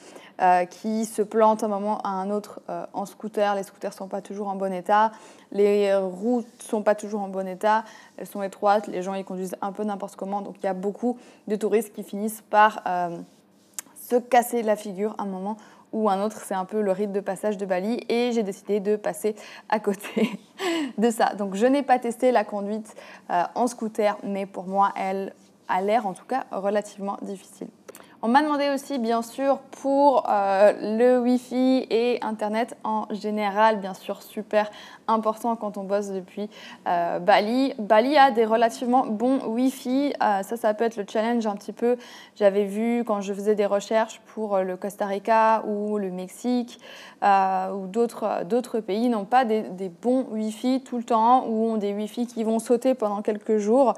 qui 0.68 1.06
se 1.06 1.22
plantent 1.22 1.64
un 1.64 1.68
moment 1.68 1.98
à 2.02 2.10
un 2.10 2.28
autre 2.28 2.60
en 2.92 3.06
scooter. 3.06 3.54
Les 3.54 3.62
scooters 3.62 3.92
ne 3.92 3.96
sont 3.96 4.06
pas 4.06 4.20
toujours 4.20 4.48
en 4.48 4.54
bon 4.54 4.70
état, 4.70 5.12
les 5.50 5.96
routes 5.96 6.44
ne 6.58 6.68
sont 6.68 6.82
pas 6.82 6.94
toujours 6.94 7.22
en 7.22 7.28
bon 7.28 7.48
état, 7.48 7.84
elles 8.18 8.26
sont 8.26 8.42
étroites, 8.42 8.86
les 8.86 9.00
gens 9.00 9.14
ils 9.14 9.24
conduisent 9.24 9.56
un 9.62 9.72
peu 9.72 9.82
n'importe 9.82 10.16
comment, 10.16 10.42
donc 10.42 10.56
il 10.62 10.66
y 10.66 10.68
a 10.68 10.74
beaucoup 10.74 11.16
de 11.48 11.56
touristes 11.56 11.94
qui 11.94 12.02
finissent 12.02 12.42
par 12.50 12.82
se 14.08 14.16
casser 14.16 14.62
la 14.62 14.76
figure 14.76 15.14
un 15.18 15.26
moment 15.26 15.56
ou 15.92 16.08
un 16.08 16.22
autre. 16.22 16.42
C'est 16.44 16.54
un 16.54 16.64
peu 16.64 16.80
le 16.80 16.92
rite 16.92 17.12
de 17.12 17.20
passage 17.20 17.56
de 17.56 17.66
Bali 17.66 18.04
et 18.08 18.32
j'ai 18.32 18.42
décidé 18.42 18.80
de 18.80 18.96
passer 18.96 19.34
à 19.68 19.80
côté 19.80 20.38
de 20.98 21.10
ça. 21.10 21.34
Donc 21.34 21.54
je 21.54 21.66
n'ai 21.66 21.82
pas 21.82 21.98
testé 21.98 22.30
la 22.30 22.44
conduite 22.44 22.94
euh, 23.30 23.42
en 23.54 23.66
scooter, 23.66 24.16
mais 24.22 24.46
pour 24.46 24.66
moi, 24.66 24.92
elle 24.96 25.34
a 25.68 25.80
l'air 25.80 26.06
en 26.06 26.12
tout 26.12 26.24
cas 26.24 26.46
relativement 26.52 27.18
difficile. 27.22 27.68
On 28.22 28.28
m'a 28.28 28.42
demandé 28.42 28.70
aussi, 28.72 28.98
bien 28.98 29.20
sûr, 29.20 29.58
pour 29.82 30.24
euh, 30.30 30.72
le 30.80 31.20
Wi-Fi 31.20 31.86
et 31.90 32.18
Internet 32.22 32.74
en 32.82 33.06
général, 33.10 33.78
bien 33.78 33.92
sûr, 33.92 34.22
super 34.22 34.70
important 35.06 35.54
quand 35.54 35.76
on 35.76 35.84
bosse 35.84 36.08
depuis 36.08 36.48
euh, 36.88 37.18
Bali. 37.18 37.74
Bali 37.78 38.16
a 38.16 38.30
des 38.30 38.46
relativement 38.46 39.06
bons 39.06 39.40
Wi-Fi. 39.46 40.14
Euh, 40.22 40.42
ça, 40.42 40.56
ça 40.56 40.72
peut 40.72 40.84
être 40.84 40.96
le 40.96 41.04
challenge 41.06 41.46
un 41.46 41.56
petit 41.56 41.74
peu. 41.74 41.98
J'avais 42.36 42.64
vu 42.64 43.04
quand 43.06 43.20
je 43.20 43.34
faisais 43.34 43.54
des 43.54 43.66
recherches 43.66 44.22
pour 44.34 44.58
le 44.58 44.78
Costa 44.78 45.04
Rica 45.04 45.62
ou 45.66 45.98
le 45.98 46.10
Mexique 46.10 46.80
ou 47.22 47.86
d'autres 47.86 48.80
pays 48.80 49.08
n'ont 49.08 49.24
pas 49.24 49.44
des, 49.44 49.62
des, 49.62 49.88
bons 49.88 50.26
Wi-Fi 50.30 50.82
tout 50.82 50.96
le 50.96 51.02
temps 51.02 51.46
ou 51.46 51.72
ont 51.72 51.76
des 51.76 51.92
Wi-Fi 51.92 52.26
qui 52.26 52.44
vont 52.44 52.58
sauter 52.58 52.94
pendant 52.94 53.20
quelques 53.20 53.58
jours 53.58 53.94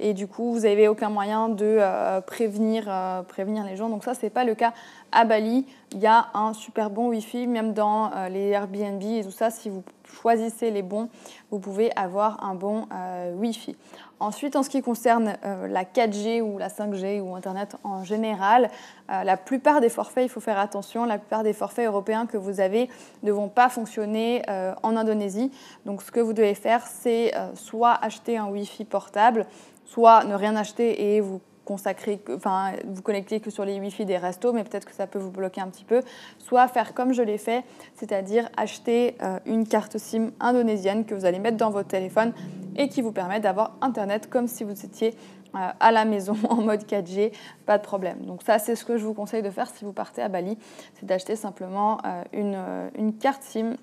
et 0.00 0.14
du 0.14 0.26
coup, 0.26 0.52
vous 0.52 0.60
n'avez 0.60 0.88
aucun 0.88 1.08
moyen 1.08 1.48
de 1.48 1.78
prévenir, 2.22 2.90
prévenir 3.28 3.64
les 3.64 3.76
gens. 3.76 3.88
Donc 3.88 4.04
ça, 4.04 4.14
c'est 4.14 4.30
pas 4.30 4.44
le 4.44 4.54
cas 4.54 4.72
à 5.12 5.24
Bali. 5.24 5.66
Il 5.92 6.00
y 6.00 6.06
a 6.06 6.28
un 6.34 6.54
super 6.54 6.90
bon 6.90 7.08
Wi-Fi, 7.08 7.46
même 7.46 7.74
dans 7.74 8.10
euh, 8.12 8.28
les 8.28 8.48
Airbnb 8.48 9.02
et 9.02 9.22
tout 9.22 9.30
ça. 9.30 9.50
Si 9.50 9.68
vous 9.68 9.84
choisissez 10.04 10.70
les 10.70 10.82
bons, 10.82 11.08
vous 11.50 11.58
pouvez 11.58 11.92
avoir 11.96 12.42
un 12.42 12.54
bon 12.54 12.86
euh, 12.92 13.34
Wi-Fi. 13.34 13.76
Ensuite, 14.18 14.56
en 14.56 14.62
ce 14.62 14.70
qui 14.70 14.80
concerne 14.80 15.34
euh, 15.44 15.68
la 15.68 15.84
4G 15.84 16.40
ou 16.40 16.56
la 16.56 16.68
5G 16.68 17.20
ou 17.20 17.34
Internet 17.34 17.76
en 17.84 18.04
général, 18.04 18.70
la 19.08 19.36
plupart 19.36 19.82
des 19.82 19.90
forfaits, 19.90 20.24
il 20.24 20.30
faut 20.30 20.40
faire 20.40 20.58
attention, 20.58 21.04
la 21.04 21.18
plupart 21.18 21.42
des 21.42 21.52
forfaits 21.52 21.86
européens 21.86 22.24
que 22.24 22.38
vous 22.38 22.60
avez 22.60 22.88
ne 23.22 23.30
vont 23.30 23.48
pas 23.48 23.68
fonctionner 23.68 24.42
en 24.82 24.96
Indonésie. 24.96 25.50
Donc 25.84 26.00
ce 26.00 26.10
que 26.10 26.20
vous 26.20 26.32
devez 26.32 26.54
faire, 26.54 26.86
c'est 26.86 27.34
soit 27.52 27.92
acheter 27.92 28.38
un 28.38 28.46
Wi-Fi 28.46 28.86
portable, 28.86 29.44
soit 29.84 30.24
ne 30.24 30.34
rien 30.34 30.56
acheter 30.56 31.14
et 31.14 31.20
vous 31.20 31.42
consacrer, 31.64 32.20
enfin, 32.34 32.72
vous 32.84 33.02
connecter 33.02 33.40
que 33.40 33.50
sur 33.50 33.64
les 33.64 33.78
Wi-Fi 33.78 34.04
des 34.04 34.16
restos, 34.16 34.52
mais 34.52 34.64
peut-être 34.64 34.84
que 34.84 34.94
ça 34.94 35.06
peut 35.06 35.18
vous 35.18 35.30
bloquer 35.30 35.60
un 35.60 35.68
petit 35.68 35.84
peu. 35.84 36.02
Soit 36.38 36.68
faire 36.68 36.94
comme 36.94 37.12
je 37.12 37.22
l'ai 37.22 37.38
fait, 37.38 37.64
c'est-à-dire 37.94 38.48
acheter 38.56 39.16
euh, 39.22 39.38
une 39.46 39.66
carte 39.66 39.98
SIM 39.98 40.30
indonésienne 40.40 41.04
que 41.04 41.14
vous 41.14 41.24
allez 41.24 41.38
mettre 41.38 41.56
dans 41.56 41.70
votre 41.70 41.88
téléphone 41.88 42.32
et 42.76 42.88
qui 42.88 43.02
vous 43.02 43.12
permet 43.12 43.40
d'avoir 43.40 43.76
Internet 43.80 44.28
comme 44.28 44.48
si 44.48 44.64
vous 44.64 44.72
étiez 44.84 45.14
euh, 45.54 45.68
à 45.78 45.92
la 45.92 46.04
maison 46.04 46.36
en 46.48 46.56
mode 46.56 46.82
4G, 46.84 47.32
pas 47.66 47.78
de 47.78 47.82
problème. 47.82 48.20
Donc 48.22 48.42
ça, 48.42 48.58
c'est 48.58 48.76
ce 48.76 48.84
que 48.84 48.96
je 48.96 49.04
vous 49.04 49.14
conseille 49.14 49.42
de 49.42 49.50
faire 49.50 49.68
si 49.68 49.84
vous 49.84 49.92
partez 49.92 50.22
à 50.22 50.28
Bali, 50.28 50.58
c'est 50.94 51.06
d'acheter 51.06 51.36
simplement 51.36 51.98
euh, 52.04 52.90
une 52.94 53.16
carte 53.18 53.42
SIM 53.42 53.76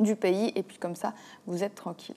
du 0.00 0.16
pays 0.16 0.52
et 0.54 0.62
puis 0.62 0.78
comme 0.78 0.96
ça, 0.96 1.14
vous 1.46 1.62
êtes 1.62 1.74
tranquille. 1.74 2.16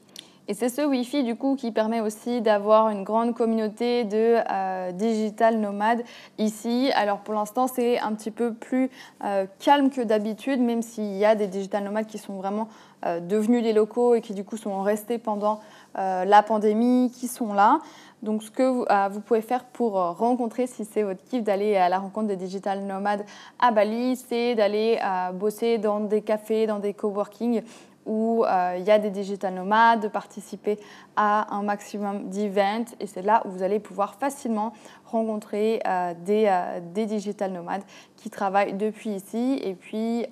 Et 0.49 0.53
c'est 0.53 0.69
ce 0.69 0.81
Wi-Fi 0.81 1.25
du 1.25 1.35
coup 1.35 1.57
qui 1.57 1.73
permet 1.73 1.99
aussi 1.99 2.41
d'avoir 2.41 2.89
une 2.89 3.03
grande 3.03 3.35
communauté 3.35 4.05
de 4.05 4.37
euh, 4.49 4.93
digital 4.93 5.57
nomades 5.57 6.03
ici. 6.37 6.89
Alors 6.95 7.19
pour 7.19 7.33
l'instant 7.33 7.67
c'est 7.67 7.99
un 7.99 8.13
petit 8.13 8.31
peu 8.31 8.53
plus 8.53 8.89
euh, 9.25 9.45
calme 9.59 9.89
que 9.89 9.99
d'habitude, 9.99 10.61
même 10.61 10.81
s'il 10.81 11.17
y 11.17 11.25
a 11.25 11.35
des 11.35 11.47
digital 11.47 11.83
nomades 11.83 12.05
qui 12.05 12.17
sont 12.17 12.35
vraiment 12.35 12.69
euh, 13.05 13.19
devenus 13.19 13.61
des 13.61 13.73
locaux 13.73 14.15
et 14.15 14.21
qui 14.21 14.33
du 14.33 14.45
coup 14.45 14.55
sont 14.55 14.81
restés 14.81 15.17
pendant 15.17 15.59
la 15.95 16.43
pandémie, 16.43 17.11
qui 17.11 17.27
sont 17.27 17.53
là. 17.53 17.79
Donc 18.21 18.43
ce 18.43 18.51
que 18.51 18.61
vous, 18.61 18.85
vous 19.09 19.19
pouvez 19.19 19.41
faire 19.41 19.63
pour 19.63 19.93
rencontrer, 19.93 20.67
si 20.67 20.85
c'est 20.85 21.01
votre 21.01 21.23
kiff 21.23 21.41
d'aller 21.41 21.75
à 21.75 21.89
la 21.89 21.97
rencontre 21.97 22.27
des 22.27 22.35
digital 22.35 22.83
nomades 22.83 23.25
à 23.57 23.71
Bali, 23.71 24.15
c'est 24.15 24.53
d'aller 24.53 24.99
bosser 25.33 25.79
dans 25.79 26.01
des 26.01 26.21
cafés, 26.21 26.67
dans 26.67 26.77
des 26.77 26.93
coworking 26.93 27.63
où 28.07 28.43
il 28.77 28.83
y 28.83 28.91
a 28.91 28.99
des 28.99 29.09
digital 29.09 29.53
nomades, 29.53 29.99
de 29.99 30.07
participer 30.07 30.79
à 31.15 31.53
un 31.53 31.61
maximum 31.61 32.29
d'events. 32.29 32.85
Et 32.99 33.07
c'est 33.07 33.21
là 33.21 33.41
où 33.45 33.49
vous 33.49 33.63
allez 33.63 33.79
pouvoir 33.79 34.15
facilement 34.15 34.73
rencontrer 35.05 35.81
des, 36.25 36.49
des 36.93 37.05
digital 37.05 37.51
nomades 37.51 37.83
qui 38.15 38.29
travaillent 38.29 38.73
depuis 38.73 39.11
ici 39.11 39.59
et 39.63 39.75
puis 39.75 40.25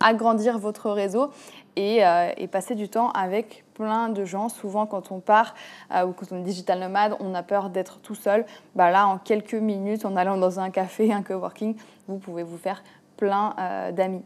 agrandir 0.00 0.58
votre 0.58 0.90
réseau 0.90 1.30
et, 1.76 2.00
et, 2.36 2.46
passer 2.46 2.74
du 2.74 2.88
temps 2.88 3.10
avec 3.10 3.64
plein 3.74 4.08
de 4.08 4.24
gens. 4.24 4.48
Souvent, 4.48 4.86
quand 4.86 5.12
on 5.12 5.20
part 5.20 5.54
euh, 5.92 6.06
ou 6.06 6.12
quand 6.12 6.26
on 6.32 6.38
est 6.38 6.42
digital 6.42 6.78
nomade, 6.78 7.16
on 7.20 7.34
a 7.34 7.42
peur 7.42 7.70
d'être 7.70 7.98
tout 8.00 8.14
seul. 8.14 8.44
Bah 8.74 8.90
là, 8.90 9.06
en 9.06 9.18
quelques 9.18 9.54
minutes, 9.54 10.04
en 10.04 10.16
allant 10.16 10.36
dans 10.36 10.60
un 10.60 10.70
café, 10.70 11.12
un 11.12 11.22
coworking, 11.22 11.76
vous 12.08 12.18
pouvez 12.18 12.42
vous 12.42 12.58
faire 12.58 12.82
plein 13.16 13.54
euh, 13.58 13.92
d'amis. 13.92 14.22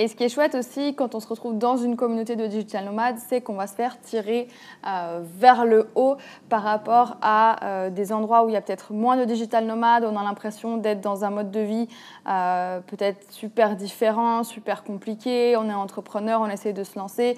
Et 0.00 0.06
ce 0.06 0.14
qui 0.14 0.22
est 0.22 0.28
chouette 0.28 0.54
aussi 0.54 0.94
quand 0.94 1.16
on 1.16 1.20
se 1.20 1.26
retrouve 1.26 1.58
dans 1.58 1.76
une 1.76 1.96
communauté 1.96 2.36
de 2.36 2.46
digital 2.46 2.84
nomades, 2.84 3.18
c'est 3.18 3.40
qu'on 3.40 3.54
va 3.54 3.66
se 3.66 3.74
faire 3.74 4.00
tirer 4.00 4.46
euh, 4.86 5.20
vers 5.24 5.64
le 5.64 5.88
haut 5.96 6.16
par 6.48 6.62
rapport 6.62 7.16
à 7.20 7.64
euh, 7.64 7.90
des 7.90 8.12
endroits 8.12 8.44
où 8.44 8.48
il 8.48 8.52
y 8.52 8.56
a 8.56 8.60
peut-être 8.60 8.92
moins 8.92 9.16
de 9.16 9.24
digital 9.24 9.64
nomades. 9.66 10.04
On 10.04 10.16
a 10.16 10.22
l'impression 10.22 10.76
d'être 10.76 11.00
dans 11.00 11.24
un 11.24 11.30
mode 11.30 11.50
de 11.50 11.60
vie 11.60 11.88
euh, 12.28 12.78
peut-être 12.86 13.32
super 13.32 13.74
différent, 13.74 14.44
super 14.44 14.84
compliqué. 14.84 15.56
On 15.56 15.68
est 15.68 15.74
entrepreneur, 15.74 16.40
on 16.40 16.48
essaie 16.48 16.72
de 16.72 16.84
se 16.84 16.96
lancer. 16.96 17.36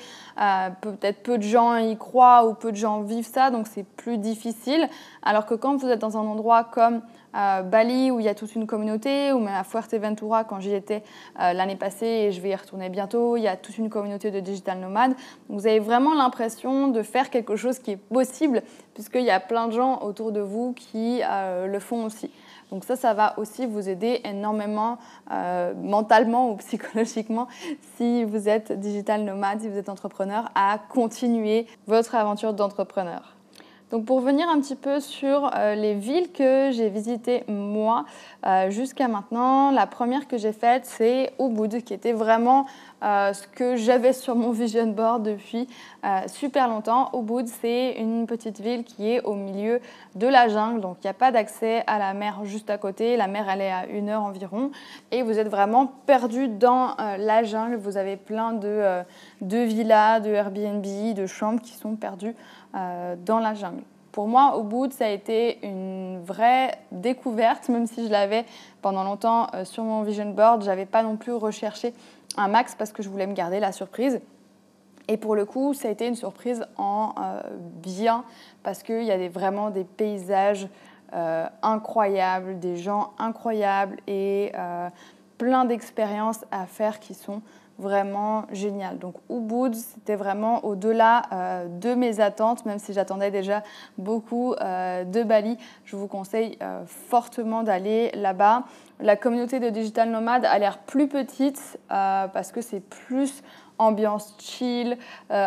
peut-être 0.83 1.23
peu 1.23 1.39
de 1.39 1.43
gens 1.43 1.77
y 1.77 1.97
croient 1.97 2.47
ou 2.47 2.53
peu 2.53 2.73
de 2.73 2.77
gens 2.77 3.01
vivent 3.01 3.27
ça, 3.27 3.51
donc 3.51 3.69
c'est 3.69 3.85
plus 3.85 4.19
difficile. 4.19 4.87
Alors 5.23 5.47
que 5.47 5.55
quand 5.55 5.77
vous 5.77 5.89
êtes 5.89 6.01
dans 6.01 6.19
un 6.19 6.27
endroit 6.27 6.65
comme 6.65 7.01
Bali 7.33 8.11
où 8.11 8.21
il 8.21 8.27
y 8.27 8.29
a 8.29 8.35
toute 8.35 8.55
une 8.55 8.67
communauté, 8.67 9.33
ou 9.33 9.39
même 9.39 9.55
à 9.55 9.65
Fuerteventura 9.65 10.45
quand 10.45 10.61
j'y 10.61 10.75
étais 10.75 11.03
l'année 11.39 11.77
passée 11.77 12.07
et 12.07 12.33
je 12.33 12.41
vais 12.41 12.51
y 12.51 12.55
retourner 12.55 12.89
bientôt, 12.89 13.37
il 13.37 13.43
y 13.43 13.49
a 13.49 13.57
toute 13.57 13.79
une 13.79 13.89
communauté 13.89 14.31
de 14.31 14.41
digital 14.41 14.79
nomades. 14.79 15.15
vous 15.49 15.67
avez 15.67 15.79
vraiment 15.79 16.15
l'impression 16.15 16.89
de 16.89 17.03
faire 17.03 17.31
quelque 17.31 17.57
chose 17.57 17.79
qui 17.79 17.93
est 17.93 17.97
possible 17.97 18.63
puisqu'il 18.95 19.25
y 19.25 19.31
a 19.31 19.41
plein 19.41 19.69
de 19.69 19.73
gens 19.73 20.03
autour 20.03 20.33
de 20.33 20.41
vous 20.41 20.73
qui 20.73 21.21
euh, 21.23 21.67
le 21.67 21.79
font 21.79 22.05
aussi. 22.05 22.31
Donc 22.71 22.85
ça, 22.85 22.97
ça 22.97 23.15
va 23.15 23.39
aussi 23.39 23.67
vous 23.67 23.89
aider 23.89 24.21
énormément 24.25 24.99
euh, 25.33 25.75
mentalement 25.75 26.51
ou 26.51 26.57
psychologiquement 26.59 27.49
si 27.97 28.25
vous 28.25 28.49
êtes 28.49 28.73
digital 28.73 29.25
nomade, 29.25 29.61
si 29.61 29.69
vous 29.69 29.79
êtes 29.79 29.89
entrepreneur, 29.89 30.51
à 30.55 30.79
continuer 30.89 31.67
votre 31.87 32.15
aventure 32.15 32.53
d'entrepreneur. 32.53 33.40
Donc 33.91 34.05
pour 34.05 34.21
venir 34.21 34.49
un 34.49 34.61
petit 34.61 34.77
peu 34.77 35.01
sur 35.01 35.51
euh, 35.57 35.75
les 35.75 35.95
villes 35.95 36.31
que 36.31 36.71
j'ai 36.71 36.89
visitées 36.89 37.43
moi 37.49 38.05
euh, 38.47 38.71
jusqu'à 38.71 39.09
maintenant, 39.09 39.73
la 39.73 39.89
première 39.89 40.29
que 40.29 40.39
j'ai 40.39 40.53
faite 40.53 40.85
c'est 40.87 41.33
Ubud 41.41 41.83
qui 41.83 41.93
était 41.93 42.13
vraiment 42.13 42.67
euh, 43.03 43.33
ce 43.33 43.49
que 43.49 43.75
j'avais 43.75 44.13
sur 44.13 44.37
mon 44.37 44.53
vision 44.53 44.87
board 44.87 45.25
depuis 45.25 45.67
super 46.29 46.69
longtemps. 46.69 47.11
Ubud 47.15 47.49
c'est 47.49 47.95
une 47.99 48.27
petite 48.27 48.61
ville 48.61 48.85
qui 48.85 49.11
est 49.11 49.23
au 49.23 49.35
milieu 49.35 49.81
de 50.15 50.27
la 50.27 50.49
jungle, 50.49 50.81
donc 50.81 50.99
il 51.03 51.07
n'y 51.07 51.11
a 51.11 51.15
pas 51.15 51.33
d'accès 51.33 51.83
à 51.89 51.99
la 51.99 52.15
mer 52.15 52.45
juste 52.45 52.71
à 52.71 52.79
côté, 52.79 53.17
la 53.17 53.27
mer 53.27 53.47
elle 53.51 53.61
est 53.61 53.73
à 53.73 53.87
une 53.87 54.09
heure 54.09 54.23
environ. 54.23 54.71
Et 55.11 55.23
vous 55.23 55.39
êtes 55.39 55.49
vraiment 55.49 55.87
perdu 56.07 56.49
dans 56.49 56.95
la 57.19 57.43
jungle, 57.43 57.77
vous 57.77 57.97
avez 57.97 58.17
plein 58.17 58.53
de, 58.53 59.03
de 59.41 59.59
villas, 59.59 60.21
de 60.21 60.31
Airbnb, 60.31 61.15
de 61.15 61.27
chambres 61.27 61.61
qui 61.61 61.73
sont 61.73 61.97
perdues 61.97 62.35
euh, 62.75 63.17
dans 63.25 63.41
la 63.41 63.55
jungle. 63.55 63.83
Pour 64.13 64.27
moi, 64.27 64.57
au 64.57 64.63
bout, 64.63 64.91
ça 64.93 65.07
a 65.07 65.09
été 65.09 65.65
une 65.65 66.21
vraie 66.23 66.79
découverte, 66.91 67.69
même 67.69 67.87
si 67.87 68.07
je 68.07 68.11
l'avais 68.11 68.45
pendant 68.83 69.05
longtemps 69.05 69.47
euh, 69.55 69.65
sur 69.65 69.85
mon 69.85 70.03
vision 70.03 70.31
board. 70.31 70.63
J'avais 70.63 70.87
pas 70.87 71.03
non 71.03 71.17
plus 71.17 71.33
recherché 71.33 71.95
un 72.37 72.49
max 72.49 72.75
parce 72.75 72.93
que 72.93 73.03
je 73.03 73.09
voulais 73.09 73.27
me 73.27 73.35
garder 73.35 73.61
la 73.61 73.73
surprise. 73.73 74.21
Et 75.09 75.17
pour 75.17 75.35
le 75.35 75.45
coup, 75.45 75.75
ça 75.75 75.89
a 75.89 75.91
été 75.91 76.07
une 76.07 76.15
surprise 76.15 76.65
en 76.77 77.15
euh, 77.19 77.41
bien 77.83 78.25
parce 78.63 78.83
qu'il 78.83 79.03
y 79.03 79.13
a 79.13 79.29
vraiment 79.29 79.71
des 79.71 79.85
paysages 79.85 80.69
incroyables, 81.63 82.61
des 82.61 82.77
gens 82.77 83.11
incroyables 83.19 83.97
et 84.07 84.53
plein 85.39 85.65
d'expériences 85.65 86.45
à 86.53 86.67
faire 86.67 87.01
qui 87.01 87.15
sont 87.15 87.43
vraiment 87.81 88.45
génial. 88.53 88.99
Donc 88.99 89.15
Ubud, 89.31 89.75
c'était 89.75 90.15
vraiment 90.15 90.65
au-delà 90.65 91.23
euh, 91.33 91.67
de 91.67 91.95
mes 91.95 92.21
attentes, 92.21 92.67
même 92.67 92.79
si 92.79 92.93
j'attendais 92.93 93.31
déjà 93.31 93.63
beaucoup 93.99 94.55
euh, 94.55 95.05
de 95.05 95.23
Bali. 95.23 95.57
Je 95.85 95.97
vous 95.97 96.07
conseille 96.07 96.59
euh, 96.63 96.83
fortement 96.87 97.63
d'aller 97.63 98.11
là-bas. 98.15 98.65
La 99.01 99.17
communauté 99.17 99.61
de 99.61 99.71
digital 99.71 100.11
nomades 100.11 100.45
a 100.45 100.59
l'air 100.59 100.79
plus 100.79 101.09
petite 101.09 101.79
parce 101.89 102.53
que 102.53 102.61
c'est 102.61 102.81
plus 102.81 103.43
ambiance 103.79 104.37
chill, 104.39 104.99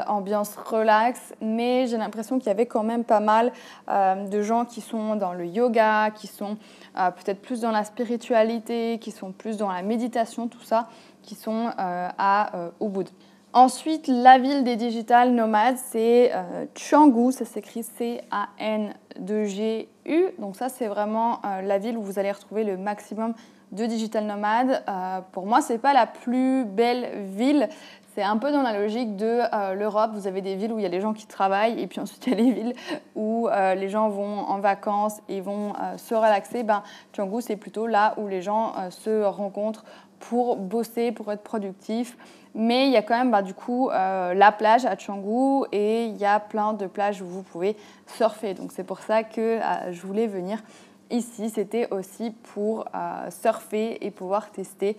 ambiance 0.08 0.56
relax, 0.56 1.36
mais 1.40 1.86
j'ai 1.86 1.98
l'impression 1.98 2.40
qu'il 2.40 2.48
y 2.48 2.50
avait 2.50 2.66
quand 2.66 2.82
même 2.82 3.04
pas 3.04 3.20
mal 3.20 3.52
de 3.88 4.42
gens 4.42 4.66
qui 4.66 4.82
sont 4.82 5.16
dans 5.18 5.34
le 5.34 5.46
yoga, 5.46 6.10
qui 6.10 6.26
sont 6.26 6.58
peut-être 6.96 7.44
plus 7.44 7.62
dans 7.62 7.70
la 7.70 7.84
spiritualité, 7.84 8.98
qui 9.00 9.12
sont 9.12 9.32
plus 9.32 9.58
dans 9.58 9.72
la 9.72 9.84
méditation, 9.84 10.48
tout 10.48 10.64
ça 10.64 10.88
qui 11.24 11.34
sont 11.36 11.72
euh, 11.80 12.10
à 12.18 12.56
euh, 12.56 12.70
Ubud. 12.82 13.10
Ensuite, 13.54 14.08
la 14.08 14.38
ville 14.38 14.64
des 14.64 14.76
digital 14.76 15.32
nomades, 15.32 15.78
c'est 15.78 16.32
euh, 16.34 16.66
ça 16.76 17.46
s'écrit 17.46 17.84
C-A-N-2-G-U. 17.84 18.26
Donc 20.40 20.56
ça, 20.56 20.70
c'est 20.70 20.88
vraiment 20.88 21.40
la 21.44 21.78
ville 21.78 21.96
où 21.98 22.02
vous 22.02 22.18
allez 22.18 22.32
retrouver 22.32 22.64
le 22.64 22.78
maximum 22.78 23.36
de 23.72 23.86
digital 23.86 24.26
nomades. 24.26 24.84
pour 25.32 25.46
moi, 25.46 25.62
c'est 25.62 25.78
pas 25.78 25.94
la 25.94 26.08
plus 26.08 26.66
belle 26.66 27.28
ville. 27.36 27.70
C'est 28.16 28.24
un 28.24 28.38
peu 28.38 28.52
dans 28.52 28.64
la 28.64 28.74
logique 28.78 29.16
de 29.18 29.42
l'Europe. 29.76 30.12
Vous 30.14 30.26
avez 30.26 30.42
des 30.42 30.56
villes 30.56 30.74
où 30.74 30.80
il 30.80 30.84
y 30.84 30.88
a 30.88 30.90
les 30.90 31.02
gens 31.02 31.14
qui 31.14 31.28
travaillent 31.28 31.80
et 31.80 31.86
puis 31.86 32.00
ensuite 32.00 32.26
il 32.26 32.34
y 32.34 32.36
a 32.36 32.38
les 32.38 32.52
villes 32.52 32.74
où 33.16 33.48
les 33.76 33.90
gens 33.90 34.10
vont 34.10 34.40
en 34.40 34.60
vacances 34.60 35.22
et 35.30 35.42
vont 35.42 35.74
se 35.98 36.16
relaxer. 36.16 36.64
Ben, 36.64 36.82
c'est 37.40 37.56
plutôt 37.56 37.86
là 37.86 38.16
où 38.18 38.28
les 38.28 38.42
gens 38.42 38.74
se 38.90 39.24
rencontrent 39.24 39.86
pour 40.30 40.56
bosser, 40.56 41.12
pour 41.12 41.32
être 41.32 41.44
productif. 41.44 42.18
Mais 42.56 42.88
il 42.88 42.94
y 42.94 42.98
a 42.98 43.02
quand 43.02 43.18
même 43.18 43.32
bah, 43.32 43.42
du 43.42 43.54
coup 43.54 43.90
euh, 43.90 44.34
la 44.34 44.52
plage 44.52 44.86
à 44.86 44.96
Canggu 44.96 45.66
et 45.72 46.06
il 46.06 46.18
y 46.18 46.26
a 46.26 46.40
plein 46.40 46.74
de 46.74 46.86
plages 46.86 47.22
où 47.22 47.26
vous 47.26 47.44
pouvez 47.44 47.76
surfer. 48.08 48.54
Donc 48.54 48.72
c'est 48.72 48.84
pour 48.84 49.00
ça 49.00 49.24
que 49.24 49.42
euh, 49.42 49.92
je 49.92 50.02
voulais 50.02 50.28
venir 50.28 50.60
ici. 51.10 51.50
C'était 51.50 51.92
aussi 51.92 52.32
pour 52.54 52.86
euh, 52.96 53.30
surfer 53.32 53.98
et 54.06 54.12
pouvoir 54.12 54.52
tester 54.52 54.98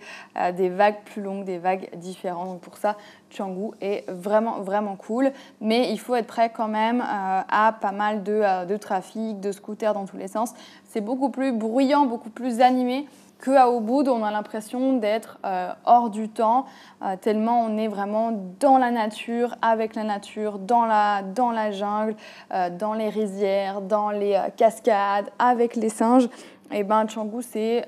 des 0.53 0.69
vagues 0.69 1.01
plus 1.05 1.21
longues, 1.21 1.43
des 1.43 1.57
vagues 1.57 1.89
différentes. 1.95 2.49
Donc 2.49 2.61
pour 2.61 2.77
ça, 2.77 2.95
Canggu 3.35 3.71
est 3.81 4.09
vraiment 4.09 4.59
vraiment 4.61 4.95
cool. 4.95 5.31
Mais 5.59 5.91
il 5.91 5.99
faut 5.99 6.13
être 6.15 6.27
prêt 6.27 6.51
quand 6.55 6.67
même 6.67 7.01
à 7.01 7.75
pas 7.81 7.91
mal 7.93 8.21
de, 8.21 8.65
de 8.65 8.77
trafic, 8.77 9.39
de 9.39 9.51
scooters 9.51 9.93
dans 9.93 10.05
tous 10.05 10.17
les 10.17 10.27
sens. 10.27 10.53
C'est 10.89 11.01
beaucoup 11.01 11.29
plus 11.29 11.51
bruyant, 11.51 12.05
beaucoup 12.05 12.29
plus 12.29 12.61
animé 12.61 13.07
qu'à 13.43 13.69
Ubud, 13.69 14.07
on 14.07 14.23
a 14.23 14.31
l'impression 14.31 14.93
d'être 14.93 15.39
euh, 15.45 15.71
hors 15.85 16.09
du 16.09 16.29
temps, 16.29 16.65
euh, 17.03 17.15
tellement 17.19 17.61
on 17.61 17.77
est 17.77 17.87
vraiment 17.87 18.31
dans 18.59 18.77
la 18.77 18.91
nature, 18.91 19.55
avec 19.61 19.95
la 19.95 20.03
nature, 20.03 20.59
dans 20.59 20.85
la, 20.85 21.21
dans 21.21 21.51
la 21.51 21.71
jungle, 21.71 22.15
euh, 22.53 22.69
dans 22.69 22.93
les 22.93 23.09
rizières, 23.09 23.81
dans 23.81 24.09
les 24.09 24.39
cascades, 24.57 25.29
avec 25.39 25.75
les 25.75 25.89
singes. 25.89 26.29
Et 26.71 26.83
ben 26.83 27.05
Canggu, 27.05 27.43
c'est 27.43 27.85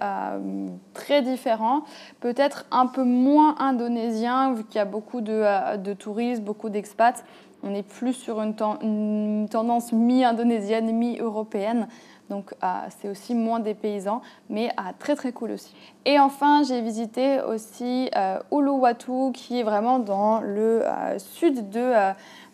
très 0.94 1.24
différent, 1.24 1.82
peut-être 2.20 2.66
un 2.70 2.86
peu 2.86 3.04
moins 3.04 3.56
indonésien, 3.58 4.54
vu 4.54 4.66
qu'il 4.66 4.76
y 4.76 4.82
a 4.82 4.86
beaucoup 4.86 5.22
de, 5.22 5.78
de 5.78 5.94
touristes, 5.94 6.44
beaucoup 6.44 6.70
d'expats. 6.70 7.24
On 7.64 7.74
est 7.74 7.82
plus 7.82 8.14
sur 8.14 8.40
une 8.40 9.48
tendance 9.50 9.92
mi-indonésienne, 9.92 10.92
mi-européenne. 10.92 11.88
Donc 12.30 12.54
euh, 12.64 12.68
c'est 13.00 13.10
aussi 13.10 13.34
moins 13.34 13.60
des 13.60 13.74
paysans, 13.74 14.22
mais 14.50 14.70
euh, 14.70 14.92
très 15.00 15.16
très 15.16 15.32
cool 15.32 15.52
aussi. 15.52 15.74
Et 16.06 16.20
enfin, 16.20 16.64
j'ai 16.64 16.82
visité 16.82 17.40
aussi 17.42 18.10
euh, 18.16 18.40
Uluwatu, 18.52 19.32
qui 19.34 19.60
est 19.60 19.64
vraiment 19.64 20.00
dans 20.00 20.42
le 20.42 20.84
sud 21.18 21.70
de, 21.70 21.94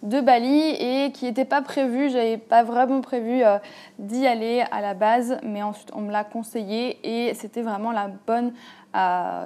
de, 0.04 0.22
Bali 0.22 0.76
et 0.80 1.12
qui 1.12 1.26
n'était 1.26 1.46
pas 1.46 1.62
prévu. 1.62 2.10
J'avais 2.10 2.38
pas 2.38 2.64
vraiment 2.64 3.02
prévu 3.02 3.42
d'y 4.00 4.28
aller 4.28 4.64
à 4.72 4.82
la 4.82 4.94
base, 4.94 5.38
mais 5.44 5.64
ensuite 5.64 5.90
on 5.94 6.02
me 6.02 6.12
l'a 6.12 6.24
conseillé 6.24 7.00
et 7.04 7.34
c'était 7.34 7.62
vraiment 7.62 7.92
la 7.92 8.10
bonne 8.28 8.54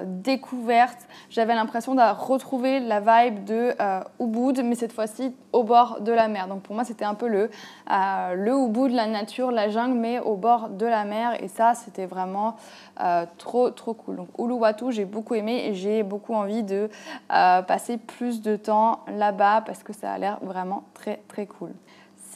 découverte. 0.06 1.08
J'avais 1.30 1.56
l'impression 1.56 1.96
de 1.96 2.02
retrouver 2.02 2.80
la 2.80 3.00
vibe 3.00 3.46
de 3.46 3.74
euh, 3.80 4.02
Ubud, 4.20 4.62
mais 4.64 4.76
cette 4.76 4.92
fois-ci 4.92 5.34
au 5.54 5.64
bord 5.64 6.02
de 6.02 6.12
la 6.12 6.28
mer. 6.28 6.48
Donc 6.48 6.64
pour 6.64 6.76
moi, 6.76 6.84
c'était 6.84 7.06
un 7.06 7.14
peu 7.14 7.28
le, 7.28 7.50
euh, 7.92 8.34
le 8.34 8.52
Ubud, 8.52 8.92
la 8.92 9.08
nature, 9.08 9.52
la 9.52 9.70
jungle, 9.70 9.98
mais 9.98 10.20
au 10.20 10.36
bord 10.36 10.70
de 10.70 10.86
la 10.86 11.06
mer. 11.06 11.42
Et 11.42 11.48
ça, 11.48 11.74
c'était 11.76 12.06
vraiment 12.06 12.56
euh, 13.02 13.26
trop, 13.38 13.70
trop 13.70 13.94
cool. 13.94 14.18
Donc 14.18 14.30
Uluwatu, 14.38 14.92
j'ai 14.92 15.06
beaucoup 15.06 15.36
aimé 15.36 15.64
et 15.66 15.74
j'ai 15.74 16.04
beaucoup 16.04 16.34
envie 16.34 16.64
de 16.64 16.90
passer 17.28 17.98
plus 17.98 18.42
de 18.42 18.56
temps 18.56 19.00
là-bas 19.08 19.62
parce 19.66 19.84
que 19.84 19.94
ça 19.94 20.12
a 20.12 20.18
l'air 20.18 20.40
vraiment 20.42 20.84
très, 20.94 21.22
très 21.28 21.46
cool. 21.46 21.72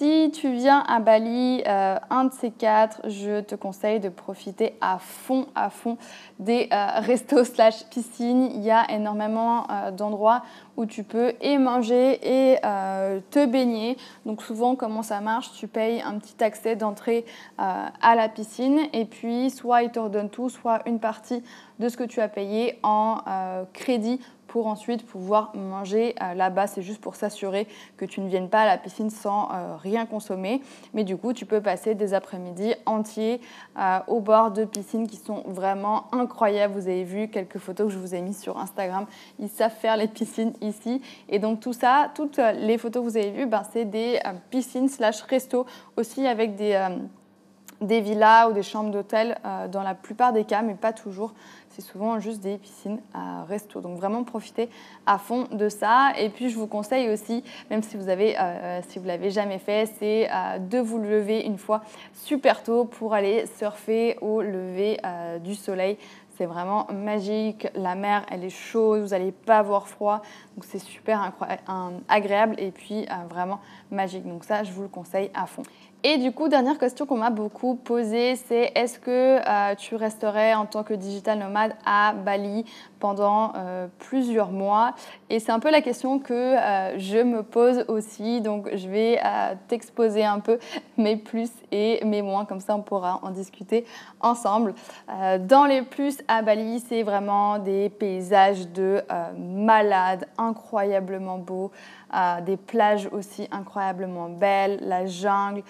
Si 0.02 0.32
tu 0.32 0.52
viens 0.52 0.84
à 0.88 1.00
Bali, 1.00 1.62
euh, 1.68 1.96
un 2.10 2.24
de 2.24 2.34
ces 2.34 2.50
quatre, 2.50 3.02
je 3.08 3.42
te 3.42 3.54
conseille 3.54 4.00
de 4.00 4.10
profiter 4.10 4.74
à 4.82 4.98
fond, 4.98 5.46
à 5.54 5.70
fond 5.70 6.00
des 6.40 6.70
euh, 6.74 6.88
restos 7.02 7.44
slash 7.44 7.86
piscines. 7.86 8.50
Il 8.56 8.64
y 8.64 8.72
a 8.72 8.90
énormément 8.90 9.68
euh, 9.70 9.92
d'endroits 9.92 10.42
où 10.76 10.88
tu 10.88 11.04
peux 11.04 11.34
et 11.42 11.60
manger 11.60 12.14
et 12.24 12.58
te 13.30 13.46
baigner. 13.46 13.98
Donc 14.26 14.42
souvent, 14.42 14.76
comment 14.76 15.04
ça 15.04 15.20
marche? 15.22 15.52
Tu 15.52 15.68
payes 15.68 16.02
un 16.02 16.18
petit 16.18 16.42
accès 16.44 16.76
d'entrée 16.76 17.26
à 17.58 18.16
la 18.16 18.30
piscine 18.30 18.80
et 18.94 19.06
puis 19.06 19.52
soit 19.52 19.84
ils 19.84 19.92
te 19.92 20.00
redonnent 20.00 20.30
tout, 20.30 20.50
soit 20.50 20.80
une 20.88 21.00
partie 21.00 21.44
de 21.80 21.90
ce 21.90 21.98
que 21.98 22.06
tu 22.06 22.22
as 22.22 22.30
payé 22.30 22.80
en 22.84 23.18
crédit 23.74 24.22
pour 24.52 24.68
ensuite 24.68 25.06
pouvoir 25.06 25.56
manger 25.56 26.14
euh, 26.22 26.34
là-bas. 26.34 26.68
C'est 26.68 26.82
juste 26.82 27.00
pour 27.00 27.16
s'assurer 27.16 27.70
que 27.96 28.04
tu 28.04 28.20
ne 28.20 28.28
viennes 28.28 28.50
pas 28.50 28.64
à 28.64 28.66
la 28.66 28.78
piscine 28.78 29.10
sans 29.10 29.50
euh, 29.50 29.78
rien 29.78 30.06
consommer. 30.06 30.62
Mais 30.94 31.06
du 31.06 31.16
coup, 31.16 31.32
tu 31.32 31.46
peux 31.46 31.62
passer 31.62 31.96
des 31.96 32.14
après-midi 32.14 32.74
entiers 32.86 33.40
euh, 33.80 34.00
au 34.08 34.20
bord 34.20 34.52
de 34.52 34.66
piscines 34.66 35.08
qui 35.08 35.16
sont 35.16 35.44
vraiment 35.48 36.14
incroyables. 36.14 36.74
Vous 36.74 36.90
avez 36.90 37.06
vu 37.06 37.30
quelques 37.30 37.60
photos 37.60 37.88
que 37.88 37.94
je 37.94 37.98
vous 37.98 38.14
ai 38.14 38.20
mises 38.20 38.42
sur 38.42 38.60
Instagram. 38.60 39.06
Ils 39.40 39.48
savent 39.48 39.74
faire 39.74 39.96
les 39.96 40.10
piscines 40.10 40.52
ici. 40.60 41.02
Et 41.30 41.40
donc 41.40 41.62
tout 41.62 41.74
ça, 41.74 42.12
toutes 42.14 42.38
les 42.38 42.78
photos 42.78 43.06
que 43.06 43.10
vous 43.10 43.18
avez 43.18 43.32
vues, 43.32 43.46
ben, 43.46 43.64
c'est 43.72 43.86
des 43.86 44.20
piscines 44.50 44.90
slash 44.90 45.22
resto 45.22 45.66
aussi 45.96 46.28
avec 46.28 46.56
des 46.56 46.78
des 47.80 48.00
villas 48.00 48.48
ou 48.48 48.54
des 48.54 48.62
chambres 48.62 48.92
d'hôtel 48.92 49.40
dans 49.72 49.82
la 49.82 49.96
plupart 49.96 50.34
des 50.34 50.44
cas, 50.44 50.62
mais 50.62 50.76
pas 50.76 50.94
toujours 50.94 51.34
c'est 51.72 51.82
souvent 51.82 52.20
juste 52.20 52.42
des 52.42 52.58
piscines 52.58 53.00
à 53.14 53.44
resto. 53.46 53.82
Donc 53.82 53.98
vraiment 53.98 54.24
profitez 54.24 54.70
à 55.06 55.18
fond 55.18 55.48
de 55.52 55.70
ça. 55.70 56.14
Et 56.18 56.30
puis 56.30 56.50
je 56.50 56.58
vous 56.58 56.68
conseille 56.68 57.10
aussi, 57.10 57.44
même 57.70 57.84
si 57.84 57.98
vous 57.98 58.10
avez, 58.10 58.36
euh, 58.40 58.82
l'avez 59.06 59.32
jamais 59.32 59.60
fait, 59.60 59.92
c'est 60.00 60.30
euh, 60.30 60.60
de 60.60 60.80
vous 60.80 60.98
lever 60.98 61.46
une 61.46 61.58
fois 61.58 61.82
super 62.14 62.64
tôt 62.64 62.86
pour 62.86 63.14
aller 63.14 63.46
surfer 63.58 64.18
au 64.22 64.42
lever 64.42 65.00
euh, 65.06 65.40
du 65.40 65.56
soleil. 65.56 65.98
C'est 66.38 66.46
vraiment 66.46 66.88
magique. 66.92 67.68
La 67.76 67.94
mer, 67.94 68.26
elle 68.32 68.44
est 68.44 68.50
chaude, 68.50 69.02
vous 69.02 69.10
n'allez 69.10 69.32
pas 69.32 69.60
avoir 69.60 69.88
froid. 69.88 70.22
Donc 70.56 70.66
c'est 70.66 70.80
super 70.80 71.32
agréable 72.10 72.56
et 72.58 72.72
puis 72.72 73.06
vraiment 73.30 73.60
magique. 73.92 74.28
Donc 74.28 74.44
ça, 74.44 74.64
je 74.64 74.72
vous 74.72 74.82
le 74.82 74.88
conseille 74.88 75.30
à 75.36 75.46
fond. 75.46 75.64
Et 76.04 76.18
du 76.18 76.32
coup, 76.32 76.48
dernière 76.48 76.80
question 76.80 77.06
qu'on 77.06 77.18
m'a 77.18 77.30
beaucoup 77.30 77.76
posée, 77.76 78.36
c'est 78.36 78.72
est-ce 78.74 78.98
que 78.98 79.40
euh, 79.40 79.76
tu 79.76 79.96
resterais 79.96 80.56
en 80.56 80.66
tant 80.66 80.82
que 80.82 80.96
digital 80.96 81.38
nomade 81.38 81.76
à 81.86 82.14
Bali 82.14 82.66
pendant 83.00 83.54
euh, 83.56 83.86
plusieurs 84.00 84.50
mois? 84.50 84.96
Et 85.30 85.40
c'est 85.40 85.52
un 85.52 85.60
peu 85.60 85.70
la 85.70 85.82
question 85.82 86.18
que 86.18 86.34
euh, 86.34 86.98
je 86.98 87.20
me 87.20 87.44
pose 87.44 87.86
aussi. 87.88 88.42
Donc, 88.42 88.68
je 88.74 88.90
vais 88.90 89.20
t'exposer 89.68 90.26
un 90.26 90.40
peu 90.40 90.58
mes 90.98 91.18
plus 91.18 91.52
et 91.72 92.04
mes 92.04 92.24
moins, 92.24 92.46
comme 92.46 92.62
ça 92.62 92.76
on 92.76 92.82
pourra 92.82 93.20
en 93.22 93.30
discuter 93.30 93.86
ensemble. 94.22 94.74
dans 95.40 95.66
les 95.66 95.84
plus 95.84 96.18
à 96.28 96.42
Bali, 96.42 96.80
c'est 96.80 97.04
vraiment 97.04 97.60
des 97.60 97.90
paysages 97.90 98.68
de 98.70 99.02
malades, 99.38 100.28
incroyablement 100.38 101.38
beaux, 101.38 101.72
des 102.46 102.58
plages 102.58 103.08
aussi 103.12 103.48
incroyablement 103.52 104.30
belles, 104.30 104.80
la 104.82 105.06
jungle 105.06 105.64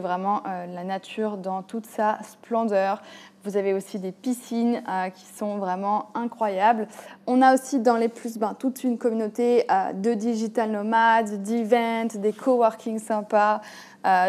vraiment 0.00 0.42
euh, 0.46 0.66
la 0.66 0.84
nature 0.84 1.36
dans 1.36 1.62
toute 1.62 1.86
sa 1.86 2.18
splendeur. 2.22 3.02
Vous 3.44 3.56
avez 3.56 3.74
aussi 3.74 3.98
des 3.98 4.12
piscines 4.12 4.82
euh, 4.88 5.10
qui 5.10 5.24
sont 5.24 5.58
vraiment 5.58 6.10
incroyables. 6.14 6.88
On 7.26 7.42
a 7.42 7.54
aussi 7.54 7.80
dans 7.80 7.96
les 7.96 8.08
plus 8.08 8.38
ben, 8.38 8.54
toute 8.58 8.84
une 8.84 8.98
communauté 8.98 9.64
euh, 9.70 9.92
de 9.92 10.14
digital 10.14 10.70
nomades, 10.70 11.42
d'events, 11.42 12.08
des 12.14 12.32
coworking 12.32 12.98
sympas, 12.98 13.60